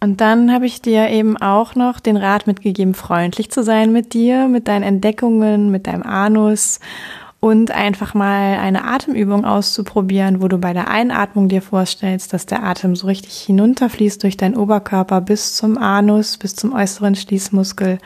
Und 0.01 0.21
dann 0.21 0.53
habe 0.53 0.67
ich 0.67 0.83
dir 0.83 1.09
eben 1.09 1.37
auch 1.39 1.75
noch 1.75 1.99
den 1.99 2.17
Rat 2.17 2.47
mitgegeben, 2.47 2.95
freundlich 2.95 3.51
zu 3.51 3.63
sein 3.63 3.93
mit 3.93 4.13
dir, 4.13 4.49
mit 4.49 4.69
deinen 4.69 4.83
Entdeckungen, 4.83 5.71
mit 5.71 5.87
deinem 5.87 6.03
Anus 6.03 6.79
und 7.41 7.71
einfach 7.71 8.15
mal 8.15 8.59
eine 8.59 8.85
Atemübung 8.85 9.45
auszuprobieren, 9.45 10.43
wo 10.43 10.49
du 10.49 10.57
bei 10.59 10.73
der 10.73 10.89
Einatmung 10.89 11.49
dir 11.49 11.61
vorstellst, 11.61 12.33
dass 12.33 12.47
der 12.47 12.65
Atem 12.65 12.97
so 12.97 13.07
richtig 13.07 13.39
hinunterfließt 13.43 14.23
durch 14.23 14.37
deinen 14.37 14.57
Oberkörper 14.57 15.21
bis 15.21 15.55
zum 15.55 15.77
Anus, 15.77 16.39
bis 16.39 16.55
zum 16.55 16.73
äußeren 16.73 17.15
Schließmuskel 17.15 17.99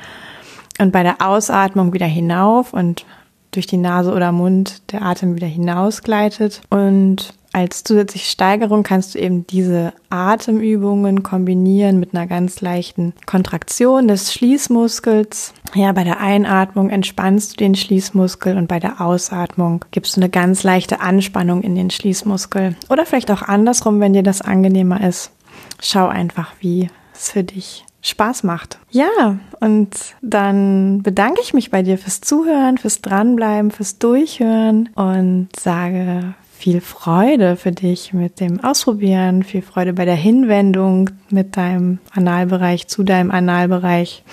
und 0.78 0.92
bei 0.92 1.02
der 1.02 1.16
Ausatmung 1.20 1.92
wieder 1.92 2.06
hinauf 2.06 2.72
und 2.72 3.06
durch 3.50 3.66
die 3.66 3.76
Nase 3.76 4.12
oder 4.12 4.32
Mund 4.32 4.82
der 4.92 5.02
Atem 5.02 5.36
wieder 5.36 5.46
hinausgleitet. 5.46 6.60
Und 6.70 7.34
als 7.52 7.82
zusätzliche 7.82 8.26
Steigerung 8.26 8.82
kannst 8.82 9.14
du 9.14 9.18
eben 9.18 9.46
diese 9.46 9.92
Atemübungen 10.10 11.22
kombinieren 11.22 11.98
mit 11.98 12.14
einer 12.14 12.26
ganz 12.26 12.60
leichten 12.60 13.14
Kontraktion 13.26 14.06
des 14.06 14.32
Schließmuskels. 14.32 15.54
Ja, 15.74 15.92
bei 15.92 16.04
der 16.04 16.20
Einatmung 16.20 16.90
entspannst 16.90 17.52
du 17.52 17.56
den 17.56 17.74
Schließmuskel 17.74 18.56
und 18.56 18.68
bei 18.68 18.78
der 18.78 19.00
Ausatmung 19.00 19.84
gibst 19.90 20.16
du 20.16 20.20
eine 20.20 20.30
ganz 20.30 20.62
leichte 20.62 21.00
Anspannung 21.00 21.62
in 21.62 21.74
den 21.74 21.90
Schließmuskel. 21.90 22.76
Oder 22.90 23.06
vielleicht 23.06 23.30
auch 23.30 23.42
andersrum, 23.42 24.00
wenn 24.00 24.12
dir 24.12 24.22
das 24.22 24.42
angenehmer 24.42 25.06
ist. 25.06 25.32
Schau 25.80 26.06
einfach, 26.06 26.52
wie 26.60 26.90
es 27.14 27.30
für 27.30 27.44
dich 27.44 27.84
Spaß 28.08 28.42
macht. 28.42 28.78
Ja, 28.90 29.38
und 29.60 29.90
dann 30.22 31.02
bedanke 31.02 31.40
ich 31.42 31.54
mich 31.54 31.70
bei 31.70 31.82
dir 31.82 31.98
fürs 31.98 32.20
Zuhören, 32.20 32.78
fürs 32.78 33.00
Dranbleiben, 33.02 33.70
fürs 33.70 33.98
Durchhören 33.98 34.88
und 34.94 35.48
sage 35.58 36.34
viel 36.58 36.80
Freude 36.80 37.56
für 37.56 37.70
dich 37.70 38.12
mit 38.12 38.40
dem 38.40 38.62
Ausprobieren, 38.64 39.44
viel 39.44 39.62
Freude 39.62 39.92
bei 39.92 40.04
der 40.04 40.16
Hinwendung 40.16 41.10
mit 41.30 41.56
deinem 41.56 41.98
Analbereich 42.12 42.88
zu 42.88 43.04
deinem 43.04 43.30
Analbereich. 43.30 44.24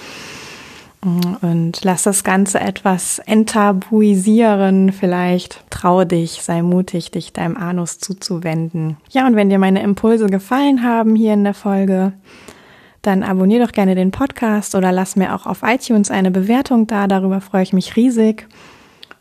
Und 1.41 1.83
lass 1.83 2.01
das 2.01 2.23
Ganze 2.23 2.59
etwas 2.59 3.19
enttabuisieren. 3.19 4.91
Vielleicht 4.91 5.63
traue 5.69 6.07
dich, 6.07 6.41
sei 6.41 6.63
mutig, 6.63 7.11
dich 7.11 7.31
deinem 7.31 7.57
Anus 7.57 7.99
zuzuwenden. 7.99 8.97
Ja, 9.11 9.27
und 9.27 9.35
wenn 9.35 9.51
dir 9.51 9.59
meine 9.59 9.83
Impulse 9.83 10.25
gefallen 10.25 10.81
haben 10.83 11.15
hier 11.15 11.35
in 11.35 11.43
der 11.43 11.53
Folge, 11.53 12.13
dann 13.05 13.23
abonniere 13.23 13.65
doch 13.65 13.71
gerne 13.71 13.95
den 13.95 14.11
Podcast 14.11 14.75
oder 14.75 14.91
lass 14.91 15.15
mir 15.15 15.35
auch 15.35 15.45
auf 15.45 15.61
iTunes 15.63 16.11
eine 16.11 16.31
Bewertung 16.31 16.87
da. 16.87 17.07
Darüber 17.07 17.41
freue 17.41 17.63
ich 17.63 17.73
mich 17.73 17.95
riesig. 17.95 18.47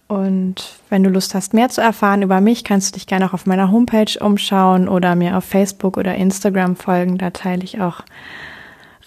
Und 0.07 0.79
wenn 0.91 1.03
du 1.03 1.11
Lust 1.11 1.35
hast, 1.35 1.55
mehr 1.55 1.71
zu 1.71 1.81
erfahren 1.81 2.23
über 2.23 2.41
mich, 2.41 2.65
kannst 2.65 2.91
du 2.91 2.99
dich 2.99 3.07
gerne 3.07 3.27
auch 3.27 3.33
auf 3.33 3.47
meiner 3.47 3.71
Homepage 3.71 4.19
umschauen 4.21 4.89
oder 4.89 5.15
mir 5.15 5.37
auf 5.37 5.45
Facebook 5.45 5.97
oder 5.97 6.15
Instagram 6.15 6.77
folgen. 6.77 7.19
Da 7.19 7.31
teile 7.31 7.65
ich 7.65 7.81
auch 7.81 8.03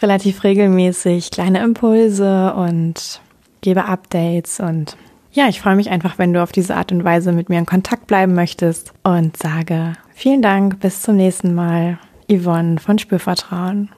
relativ 0.01 0.43
regelmäßig 0.43 1.31
kleine 1.31 1.63
Impulse 1.63 2.53
und 2.53 3.21
gebe 3.61 3.85
Updates 3.85 4.59
und 4.59 4.97
ja, 5.31 5.47
ich 5.49 5.61
freue 5.61 5.75
mich 5.75 5.91
einfach, 5.91 6.17
wenn 6.17 6.33
du 6.33 6.41
auf 6.41 6.51
diese 6.51 6.75
Art 6.75 6.91
und 6.91 7.03
Weise 7.03 7.31
mit 7.31 7.49
mir 7.49 7.59
in 7.59 7.67
Kontakt 7.67 8.07
bleiben 8.07 8.33
möchtest 8.33 8.91
und 9.03 9.37
sage 9.37 9.93
vielen 10.15 10.41
Dank, 10.41 10.79
bis 10.79 11.01
zum 11.01 11.15
nächsten 11.15 11.53
Mal. 11.53 11.99
Yvonne 12.29 12.79
von 12.79 12.99
Spürvertrauen. 12.99 13.89